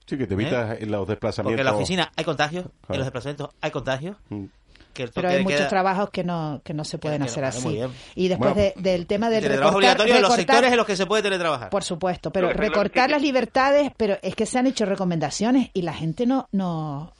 [0.08, 0.86] Sí, que te evitas ¿Eh?
[0.86, 1.52] los desplazamientos.
[1.58, 2.94] Porque en la oficina hay contagios, Claro.
[2.94, 4.18] en los desplazamientos hay contagios.
[4.30, 4.46] Mm.
[4.96, 7.28] Que el Pero hay de muchos queda- trabajos que no que no se pueden que
[7.28, 7.80] hacer así.
[8.16, 10.78] Y después Bueno, de- del tema del teletrabajo recortar, obligatorio en los recortar- sectores en
[10.78, 11.70] los que se puede teletrabajar.
[11.70, 15.84] Por supuesto, pero claro recortar las libertades, pero es que se han hecho recomendaciones y
[15.84, 17.12] la gente no no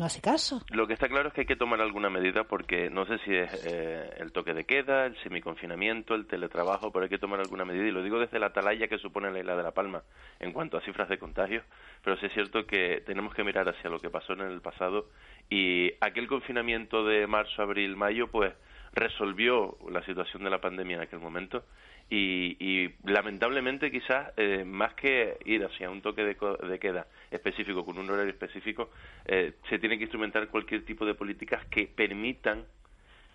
[0.00, 0.62] no hace caso.
[0.70, 3.34] Lo que está claro es que hay que tomar alguna medida porque no sé si
[3.36, 7.66] es eh, el toque de queda, el semiconfinamiento, el teletrabajo, pero hay que tomar alguna
[7.66, 7.86] medida.
[7.86, 10.02] Y lo digo desde la atalaya que supone la isla de La Palma
[10.40, 11.62] en cuanto a cifras de contagios,
[12.02, 15.06] pero sí es cierto que tenemos que mirar hacia lo que pasó en el pasado
[15.50, 18.54] y aquel confinamiento de marzo, abril, mayo, pues
[18.92, 21.62] resolvió la situación de la pandemia en aquel momento
[22.10, 26.36] y, y lamentablemente quizás eh, más que ir hacia un toque de,
[26.68, 28.90] de queda específico con un horario específico
[29.24, 32.64] eh, se tiene que instrumentar cualquier tipo de políticas que permitan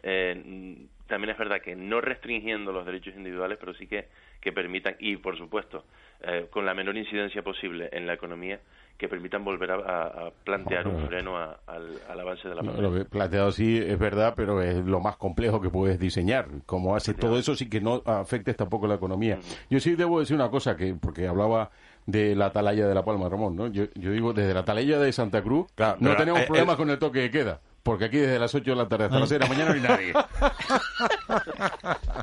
[0.03, 4.07] eh, también es verdad que no restringiendo los derechos individuales pero sí que,
[4.41, 5.85] que permitan y por supuesto
[6.21, 8.59] eh, con la menor incidencia posible en la economía
[8.97, 12.61] que permitan volver a, a- a plantear un freno a- al, al avance de la
[12.61, 12.89] No, pandemia.
[12.91, 16.47] lo que planteado así es verdad, pero es lo más complejo que puedes diseñar.
[16.65, 19.39] Como hace todo eso sin que no afectes tampoco la economía.
[19.69, 21.71] Yo sí debo decir una cosa, que porque hablaba
[22.05, 23.67] de la atalaya de La Palma, Ramón, ¿no?
[23.67, 26.77] Yo, yo digo, desde la atalaya de Santa Cruz no pero, tenemos eh, problemas el-
[26.77, 27.59] con el toque de queda.
[27.83, 29.75] Porque aquí desde las 8 de la tarde hasta las 6 de la mañana no
[29.75, 30.13] hay nadie.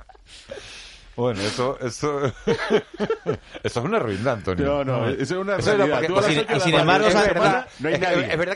[1.14, 2.90] Bueno, eso, eso, eso
[3.62, 4.84] es una ruindad, No, Antonio.
[4.84, 6.00] no, eso es una realidad.
[6.22, 7.88] sin- embargo, es Santa verdad, no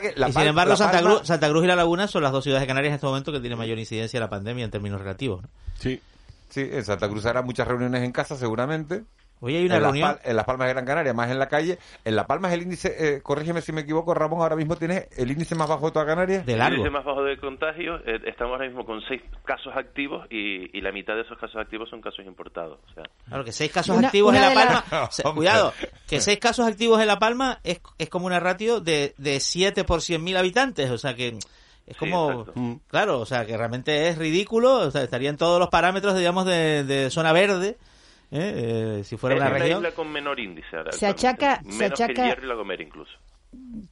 [0.01, 2.23] que- la y sin embargo, La Santa, Palma- Cruz, Santa Cruz y La Laguna son
[2.23, 4.65] las dos ciudades de Canarias en este momento que tienen mayor incidencia de la pandemia
[4.65, 5.43] en términos relativos.
[5.43, 5.49] ¿no?
[5.79, 6.01] Sí.
[6.49, 9.03] Sí, en Santa Cruz hará muchas reuniones en casa, seguramente.
[9.39, 10.19] Hoy hay una en Las reunión.
[10.23, 11.77] En Las Palmas de Gran Canaria, más en la calle.
[12.03, 15.29] En Las Palmas el índice, eh, corrígeme si me equivoco, Ramón, ahora mismo tienes el
[15.29, 16.45] índice más bajo de toda Canarias.
[16.45, 20.25] De El índice más bajo de contagios, eh, estamos ahora mismo con seis casos activos
[20.31, 22.79] y, y la mitad de esos casos activos son casos importados.
[22.89, 25.07] O sea, Claro, que seis casos Una- activos una en La Palma.
[25.11, 25.73] se- cuidado,
[26.07, 29.83] que seis casos activos en La Palma es, es como una ratio de, de 7
[29.83, 30.89] por 100.000 habitantes.
[30.89, 31.37] O sea que
[31.85, 32.31] es como.
[32.41, 32.53] exacto.
[32.87, 34.79] claro, o sea que realmente es ridículo.
[34.79, 37.77] O sea, estarían todos los parámetros, digamos, de, de zona verde.
[38.31, 38.97] ¿Eh?
[38.99, 39.79] Eh, si fuera es una la región.
[39.79, 40.69] isla con menor índice.
[40.91, 43.11] Se achaca- se Menos que achaca- el Hierro y la Gomera incluso.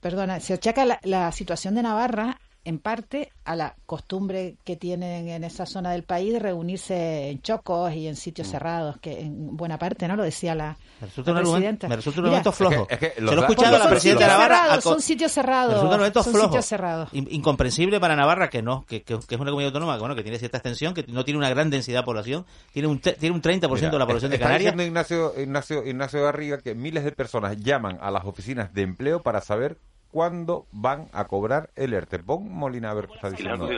[0.01, 5.29] Perdona, se achaca la, la situación de Navarra en parte a la costumbre que tienen
[5.29, 9.55] en esa zona del país de reunirse en chocos y en sitios cerrados, que en
[9.55, 10.15] buena parte, ¿no?
[10.15, 11.87] Lo decía la, Me resulta la un argumento- presidenta.
[11.89, 12.87] me resulta un Mira, argumento flojo.
[12.89, 14.63] Es que- es que Se lo he escuchado a la son presidenta de sitios Navarra.
[14.63, 15.73] cerrados, son sitios Me cerrados.
[15.73, 16.47] resulta un argumento son flojo.
[16.47, 17.09] sitios cerrados.
[17.13, 20.15] In- Incomprensible para Navarra que no, que, que- que es una comunidad autónoma que, bueno,
[20.15, 23.35] que tiene cierta extensión, que no tiene una gran densidad de población, tiene un, tiene
[23.35, 24.73] un 30% de la población de Canarias.
[24.73, 29.21] diciendo Ignacio, Ignacio, Ignacio Garriga que miles de personas llaman a las oficinas de empleo
[29.21, 29.77] para saber
[30.15, 32.19] cuándo van a cobrar el ERTE.
[32.19, 33.69] Pon Molina a ver qué está diciendo.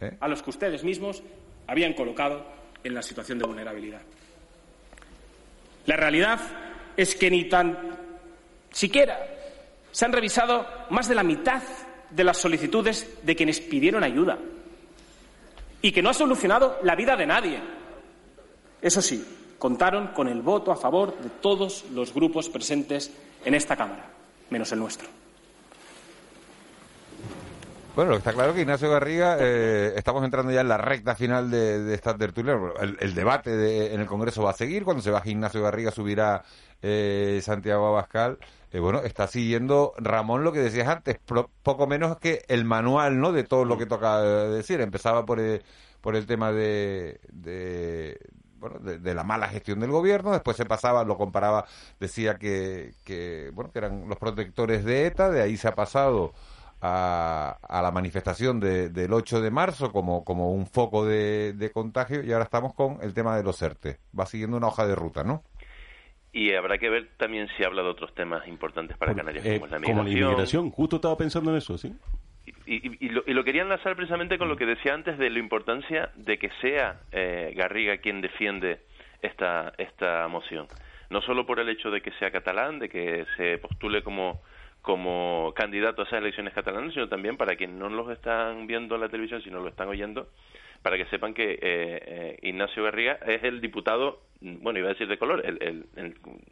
[0.00, 0.16] ¿Eh?
[0.20, 1.22] a los que ustedes mismos
[1.66, 2.46] habían colocado
[2.82, 4.00] en la situación de vulnerabilidad.
[5.84, 6.40] La realidad
[6.96, 7.76] es que ni tan
[8.70, 9.18] siquiera
[9.92, 11.62] se han revisado más de la mitad
[12.08, 14.38] de las solicitudes de quienes pidieron ayuda
[15.82, 17.60] y que no ha solucionado la vida de nadie.
[18.80, 19.22] Eso sí,
[19.58, 23.12] contaron con el voto a favor de todos los grupos presentes
[23.44, 24.15] en esta Cámara,
[24.50, 25.08] menos el nuestro.
[27.94, 31.82] Bueno, está claro que Ignacio Garriga, eh, estamos entrando ya en la recta final de,
[31.82, 32.54] de esta tertulia.
[33.00, 34.84] El, debate de- en el Congreso va a seguir.
[34.84, 36.44] Cuando se baje Ignacio Garriga, subirá
[36.82, 38.38] eh, Santiago Abascal.
[38.70, 41.16] Eh, bueno, está siguiendo Ramón lo que decías antes,
[41.62, 43.32] poco menos que el manual ¿no?
[43.32, 44.80] de todo lo que toca eh, decir.
[44.82, 45.40] Empezaba por
[46.02, 47.18] por el tema de,
[48.58, 51.66] bueno, de, de la mala gestión del gobierno, después se pasaba, lo comparaba,
[52.00, 56.32] decía que, que, bueno, que eran los protectores de ETA, de ahí se ha pasado
[56.80, 61.70] a, a la manifestación de- del 8 de marzo como, como un foco de, de
[61.70, 63.98] contagio y ahora estamos con el tema de los ERTE.
[64.18, 65.42] Va siguiendo una hoja de ruta, ¿no?
[66.32, 69.66] Y habrá que ver también si habla de otros temas importantes para Canarias, Eh, como
[69.66, 70.28] es la como la migración.
[70.28, 71.94] inmigración, justo estaba pensando en eso, ¿sí?
[72.46, 75.38] Y, y- lo, y lo quería enlazar precisamente con lo que decía antes de la
[75.38, 78.80] importancia de que sea eh, Garriga quien defiende
[79.22, 80.68] esta, esta moción.
[81.10, 84.40] No solo por el hecho de que sea catalán, de que se postule como,
[84.82, 89.00] como candidato a esas elecciones catalanas, sino también para quienes no los están viendo en
[89.00, 90.28] la televisión, sino lo están oyendo,
[90.82, 95.08] para que sepan que eh, eh, Ignacio Garriga es el diputado, bueno, iba a decir
[95.08, 95.86] de color, el-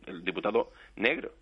[0.07, 1.33] el diputado negro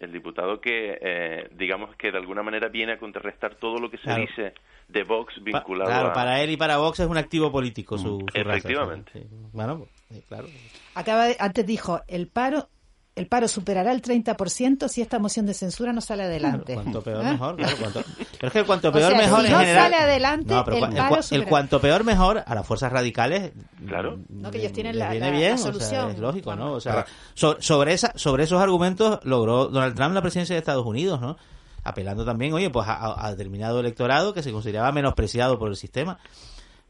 [0.00, 3.98] el diputado que, eh, digamos que de alguna manera viene a contrarrestar todo lo que
[3.98, 4.22] se Claro.
[4.22, 4.54] dice
[4.88, 6.12] de Vox vinculado Claro, a...
[6.12, 9.12] para él y para Vox es un activo político su, Efectivamente.
[9.12, 9.26] sí.
[9.52, 10.48] Bueno, sí, claro.
[10.94, 12.68] Acaba de- antes dijo, el paro
[13.16, 16.74] el paro superará el 30% si esta moción de censura no sale adelante.
[16.74, 17.32] Cuanto peor ¿Ah?
[17.32, 18.02] mejor, claro, cuanto-
[18.40, 19.82] Pero es que el cuanto O peor sea, mejor si en no general...
[19.82, 23.52] sale adelante, No, pero el paro cuanto peor mejor a las fuerzas radicales
[23.86, 24.18] Claro.
[24.28, 26.10] No, que ellos tienen la, viene la- bien, la o sea, solución.
[26.12, 26.72] es lógico, ¿no?
[26.72, 27.04] O sea,
[27.34, 31.36] so- sobre esa, sobre esos argumentos logró Donald Trump la presidencia de Estados Unidos, ¿no?
[31.82, 36.18] Apelando también, oye, pues a determinado electorado que se consideraba menospreciado por el sistema.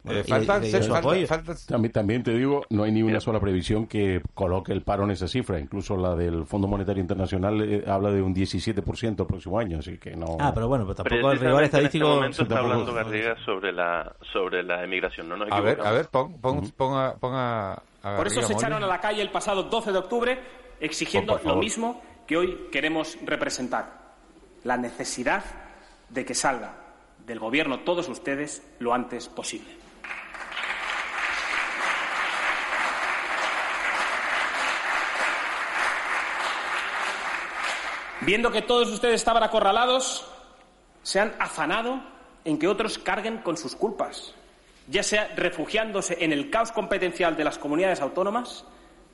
[0.03, 1.67] Bueno, Eh, y.
[1.67, 5.11] También, también te digo, no hay ni una sola previsión que coloque el paro en
[5.11, 5.59] esa cifra.
[5.59, 9.99] Incluso la del Fondo Monetario Internacional eh, habla de un 17% el próximo año, así
[9.99, 10.37] que no.
[10.39, 12.07] Ah, pero bueno, pues tampoco el rigor En estadístico...
[12.07, 15.29] este momento está tampoco- hablando Garriga sobre la, sobre la emigración.
[15.29, 17.73] No nos A ver, a ver, pon, pon, ponga, ponga
[18.03, 20.41] a Por eso se echaron a la calle el pasado 12 de octubre
[20.81, 24.01] exigiendo lo mismo que hoy queremos representar.
[24.65, 25.45] La necesidad
[26.09, 26.75] de que salga
[27.27, 29.81] del gobierno todos ustedes lo antes posible.
[38.31, 40.25] Viendo que todos ustedes estaban acorralados,
[41.03, 42.01] se han afanado
[42.45, 44.37] en que otros carguen con sus culpas,
[44.87, 48.65] ya sea refugiándose en el caos competencial de las comunidades autónomas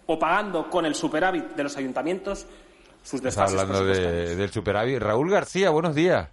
[0.05, 2.47] o pagando con el superávit de los ayuntamientos
[3.03, 4.99] sus Está desfases hablando de, del superávit.
[4.99, 6.29] Raúl García, buenos días.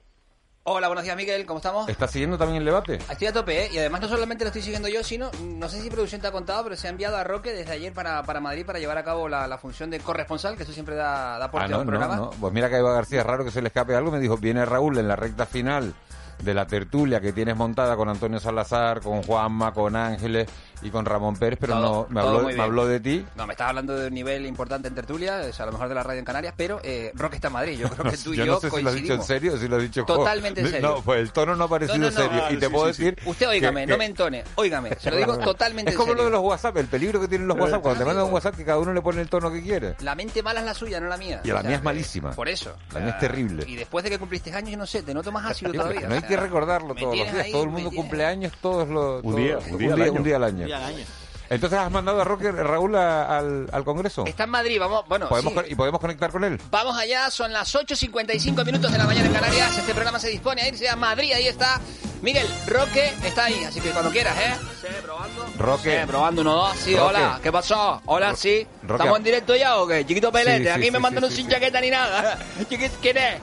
[0.66, 1.90] Hola, buenos días Miguel, ¿cómo estamos?
[1.90, 2.96] ¿Estás siguiendo también el debate?
[3.10, 3.70] Estoy a tope, ¿eh?
[3.74, 6.32] Y además no solamente lo estoy siguiendo yo, sino, no sé si producción te ha
[6.32, 9.04] contado, pero se ha enviado a Roque desde ayer para, para Madrid para llevar a
[9.04, 11.86] cabo la, la función de corresponsal, que eso siempre da, da aporte Ah, no, no,
[11.86, 12.16] programa.
[12.16, 12.30] no.
[12.30, 14.10] Pues mira que a Eva García raro que se le escape algo.
[14.10, 15.94] Me dijo, viene Raúl en la recta final
[16.42, 20.48] de la tertulia que tienes montada con Antonio Salazar, con Juanma, con Ángeles
[20.82, 22.22] y con Ramón Pérez, pero Todo- no me
[22.60, 23.26] habló, me de ti.
[23.36, 25.96] No, me estás hablando de un nivel importante en tertulia, es a lo mejor de
[25.96, 27.78] la radio en Canarias, pero eh, Roque está en Madrid.
[27.80, 29.28] Yo creo que tú y yo, no sé si lo has dicho en coincidimos.
[29.28, 30.88] serio o si lo has dicho Totalmente en serio.
[30.96, 32.24] No, pues el tono no ha parecido No, no, no.
[32.30, 32.44] serio.
[32.52, 33.04] y te Sí, puedo sí, sí.
[33.06, 33.20] decir.
[33.28, 36.18] Usted óigame, que- no me entone, óigame, se lo digo totalmente Es en como lo
[36.20, 36.26] serio.
[36.26, 38.66] de los WhatsApp, el peligro que tienen los WhatsApp cuando te mandan un WhatsApp que
[38.66, 39.96] cada uno le pone el tono que quiere.
[40.02, 41.42] La mente mala es la suya, no la mía.
[41.44, 42.32] Y la O sea, mía es malísima.
[42.32, 42.74] Por eso.
[42.94, 43.64] La mía es terrible.
[43.68, 46.08] Y después de que cumpliste años, yo no sé, te noto más ácido todavía.
[46.08, 47.48] no hay que recordarlo todos los días.
[47.52, 49.24] Todo el mundo cumple años, todos los.
[49.24, 49.72] Un día, todos-
[50.14, 50.63] un día al año.
[50.64, 51.06] Un día al año.
[51.50, 54.24] Entonces has mandado a Roque Raúl a- al, al Congreso.
[54.26, 55.56] Está en Madrid, vamos, bueno, ¿Podemos sí.
[55.60, 56.60] con- ¿Y podemos conectar con él?
[56.72, 59.78] Vamos allá, son las 8.55 minutos de la mañana en Canarias.
[59.78, 61.80] Este programa se dispone a irse a Madrid, ahí está.
[62.22, 64.54] Miguel Roque está ahí, así que cuando quieras, ¿eh?
[64.82, 65.46] Sí, probando.
[65.60, 66.00] Roque.
[66.02, 66.76] Sí, probando uno, dos.
[66.78, 67.08] Sí, Roque.
[67.18, 68.02] hola, ¿qué pasó?
[68.06, 68.66] Hola, sí.
[68.82, 68.94] Roque.
[68.94, 70.06] ¿Estamos en directo ya o qué?
[70.06, 71.52] Chiquito Pelete, Sí, sí, aquí sí, me sí, mandan sí, sin sí.
[71.52, 72.40] chaqueta ni nada.
[73.02, 73.40] ¿Quién es?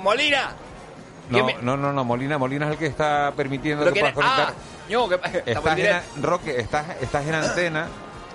[0.00, 0.52] Molina.
[1.30, 4.48] No, no, no, no, Molina, Molina es el que está permitiendo ¿Pero que puedas conectar.
[4.50, 5.14] Ah, yo, que
[5.46, 6.22] estás en.
[6.22, 7.88] Roque, estás, estás en antena.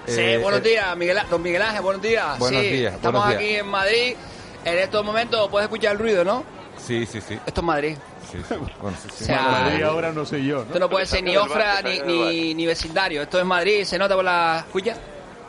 [0.08, 2.40] Sí, eh, buenos eh, días, Miguel, don Miguel Ángel, buenos días.
[2.40, 3.62] Buenos sí, días, Estamos buenos aquí días.
[3.62, 4.16] en Madrid.
[4.64, 6.44] En estos momentos puedes escuchar el ruido, ¿no?
[6.78, 7.38] Sí, sí, sí.
[7.46, 7.98] Esto es Madrid.
[8.32, 8.56] Sí, sí.
[8.82, 9.24] Bueno, sí, sí.
[9.24, 10.64] O sea, Madrid ahora no sé yo, ¿no?
[10.64, 13.22] Esto no puede ser ni Ofra ni, ni, ni vecindario.
[13.22, 14.96] Esto es Madrid, se nota por la escucha.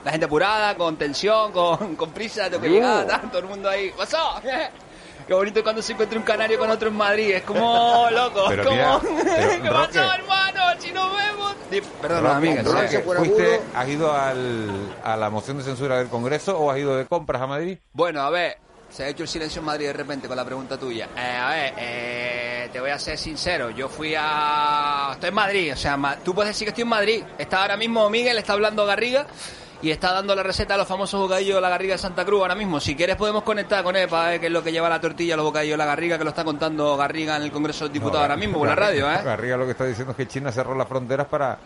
[0.04, 3.68] La gente apurada, con tensión, con, con prisa, tengo que llegar, tal, todo el mundo
[3.68, 3.90] ahí.
[3.90, 4.40] ¿Qué pasó?
[5.28, 7.30] Qué bonito cuando se encuentra un canario con otro en Madrid.
[7.36, 8.46] Es como loco.
[8.48, 9.00] Pero es como...
[9.00, 10.14] mira, pero, ¿Qué pasó, Roque.
[10.18, 10.62] hermano?
[10.80, 11.54] Si nos vemos.
[12.00, 12.62] Perdón, Roque, amiga.
[12.62, 16.96] Roque, ¿fuiste, ¿Has ido al, a la moción de censura del Congreso o has ido
[16.96, 17.76] de compras a Madrid?
[17.92, 18.56] Bueno, a ver,
[18.88, 21.08] se ha hecho el silencio en Madrid de repente con la pregunta tuya.
[21.14, 25.10] Eh, a ver, eh, te voy a ser sincero, yo fui a...
[25.12, 27.22] Estoy en Madrid, o sea, ma- tú puedes decir que estoy en Madrid.
[27.36, 29.26] Está ahora mismo Miguel, está hablando Garriga
[29.80, 32.40] y está dando la receta a los famosos bocadillos de la Garriga de Santa Cruz
[32.42, 32.80] ahora mismo.
[32.80, 35.36] Si quieres podemos conectar con él para ver qué es lo que lleva la tortilla,
[35.36, 38.22] los bocadillos de la Garriga, que lo está contando Garriga en el Congreso de Diputados
[38.22, 39.20] ahora mismo por la radio, ¿eh?
[39.24, 41.58] Garriga lo que está diciendo es que China cerró las fronteras para,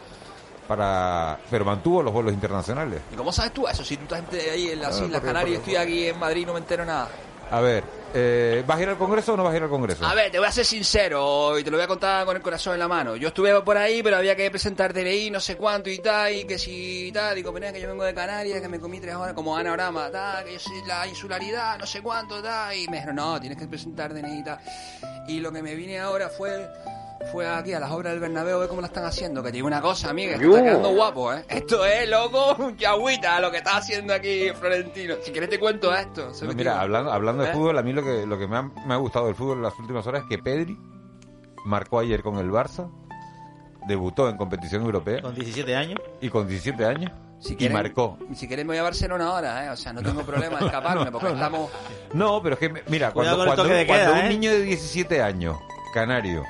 [0.69, 3.01] para pero mantuvo los vuelos internacionales.
[3.13, 3.85] ¿Y cómo sabes tú eso?
[3.85, 6.53] Si tú estás ahí en las Islas Canarias y estoy aquí en Madrid y no
[6.53, 7.09] me entero nada.
[7.53, 7.85] A ver,
[8.15, 10.07] eh, ¿vas a ir al Congreso o no vas a ir al Congreso?
[10.07, 12.41] A ver, te voy a ser sincero y te lo voy a contar con el
[12.41, 13.15] corazón en la mano.
[13.15, 16.45] Yo estuve por ahí, pero había que presentar DNI, no sé cuánto y tal, y
[16.45, 17.35] que si tal.
[17.35, 20.47] Digo, mira, que yo vengo de Canarias, que me comí tres horas como Anorama, tal,
[20.47, 22.75] que yo soy la insularidad, no sé cuánto, tal.
[22.75, 24.59] Y me dijeron, no, tienes que presentar DNI y tal.
[25.29, 26.67] Y lo que me vine ahora fue
[27.31, 29.43] fue aquí a las obras del Bernabéu, ve cómo la están haciendo.
[29.43, 31.45] Que te digo una cosa, amiga, está quedando guapo, ¿eh?
[31.49, 35.15] Esto es, loco, un agüita lo que está haciendo aquí Florentino.
[35.23, 36.33] Si quieres te cuento esto.
[36.35, 37.53] se No, mira, hablando, hablando de ¿Eh?
[37.53, 39.63] fútbol, a mí lo que, lo que me, ha, me ha gustado del fútbol en
[39.65, 40.77] las últimas horas es que Pedri
[41.65, 42.91] marcó ayer con el Barça,
[43.87, 45.23] debutó en competición europea.
[45.23, 46.01] Con 17 años.
[46.21, 47.13] Y con 17 años.
[47.41, 48.19] Si y quieres- marcó.
[48.35, 49.71] Si quieres me voy a Barcelona ahora, ¿eh?
[49.71, 51.37] O sea, no tengo problema en escaparme porque no, no.
[51.37, 51.71] estamos...
[52.15, 54.29] No, pero es que, mira, cuando, cuando- cuando un ¿eh?
[54.29, 55.57] niño de 17 años,
[55.93, 56.45] canario,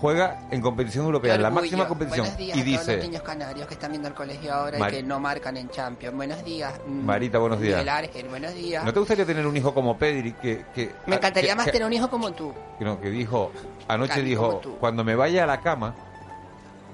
[0.00, 3.02] juega en competición europea, en la máxima competición, Buenos días y a todos los dice,
[3.08, 6.14] niños canarios que están viendo el colegio ahora Mari- y que no marcan en Champions.
[6.16, 6.74] Buenos días.
[6.86, 7.74] mm, Marita, buenos días.
[7.78, 8.84] Miguel Ángel, buenos días.
[8.84, 10.64] ¿no te gustaría tener un hijo como Pedri que...
[10.74, 12.52] que Me encantaría que- más que- tener un hijo como tú.
[12.78, 13.52] que no, que dijo,
[13.88, 15.94] anoche Cali, dijo, cuando me vaya a la cama,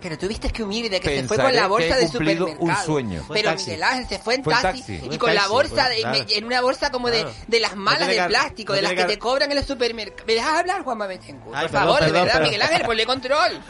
[0.03, 2.87] Pero tuviste que humilde, que se fue con la que bolsa de cumplido un supermercado.
[2.87, 3.25] sueño.
[3.27, 3.65] Fue Pero taxi.
[3.67, 5.01] Miguel Ángel se fue en Fue taxi, taxi.
[5.11, 6.25] y con la bolsa, de, claro.
[6.29, 7.37] en una bolsa como de, Claro.
[7.47, 10.25] de las malas de plástico, no de las que que- te cobran en el supermercado.
[10.27, 11.55] ¿Me dejas hablar, Juanma Betancourt?
[11.57, 12.43] Ay, Por perdón, favor, de verdad, perdón.
[12.43, 13.63] Miguel Ángel, ponle control.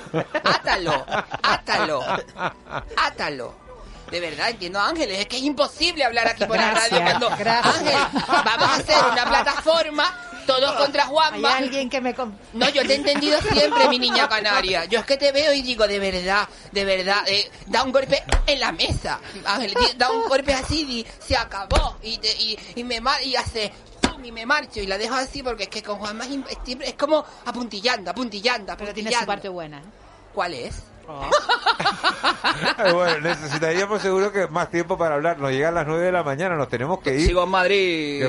[0.45, 1.07] Átalo,
[1.43, 2.03] átalo,
[2.97, 3.55] átalo.
[4.11, 7.77] de verdad, entiendo Ángeles, es que es imposible hablar aquí por la radio cuando gracias.
[7.77, 7.99] Ángel,
[8.45, 10.15] vamos a hacer una plataforma
[10.47, 11.57] todos contra Juanma.
[11.57, 12.15] Hay alguien que me...
[12.53, 14.85] No, yo te he entendido siempre, mi niña canaria.
[14.87, 18.23] Yo es que te veo y digo, de verdad, de verdad, eh, da un golpe
[18.47, 19.21] en la mesa.
[19.45, 21.97] Ángel, da un golpe así y se acabó.
[22.03, 23.73] Y, te- y, y me mar y hace
[24.25, 26.89] y me marcho y la dejo así porque es que con Juanma es, es siempre-
[26.89, 28.95] es como apuntillando, apuntillando, Pero apuntillando.
[28.95, 29.79] tiene su parte buena.
[29.79, 29.85] ¿eh?
[30.33, 30.75] ¿Cuál es?
[32.95, 35.39] bueno, necesitaríamos seguro que más tiempo para hablar.
[35.39, 37.27] Nos llegan las 9 de la mañana, nos tenemos que ir.
[37.27, 38.25] Sigo en Madrid,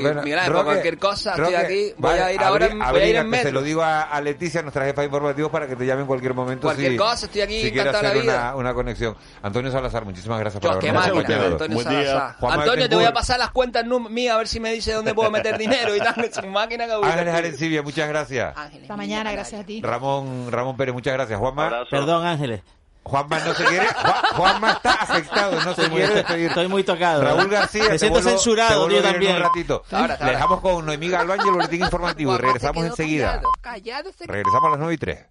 [0.47, 3.15] Roque, cualquier cosa, estoy aquí, voy vale, a ir ahora, abrí- en- voy a ir
[3.15, 3.51] en abrígate, Se metro.
[3.51, 6.33] lo digo a, a Leticia, nuestra jefa de informativos, para que te llame en cualquier
[6.33, 6.67] momento.
[6.67, 8.41] Cualquier si, cosa, estoy aquí si quiere encantado hacer de la vida.
[8.51, 9.15] una, una conexión.
[9.41, 11.45] Antonio Salazar, muchísimas gracias por Yo, habernos acompañado.
[11.45, 12.35] Antonio Salazar.
[12.41, 15.29] Antonio, te voy a pasar las cuentas mías a ver si me dice dónde puedo
[15.31, 16.13] meter dinero y tal.
[16.43, 18.53] Una máquina que Ángeles Arencibia, muchas gracias.
[18.57, 19.81] Hasta mañana, gracias a ti.
[19.81, 21.39] Ramón, Ramón Pérez, muchas gracias.
[21.39, 21.85] Juanma.
[21.89, 22.61] Perdón, Ángeles.
[23.03, 23.85] Juanma no se quiere.
[23.87, 26.47] Juan- Juanma está afectado, no se quiere despedir.
[26.47, 27.21] estoy muy tocado.
[27.23, 29.35] Raúl García, Me siento vuelvo- censurado, en también.
[29.37, 29.83] Un ratito.
[29.91, 33.41] Ahora, Le dejamos con Noemí Galván y el boletín informativo y regresamos enseguida.
[33.61, 35.25] Callado se Regresamos a las 9 y 3.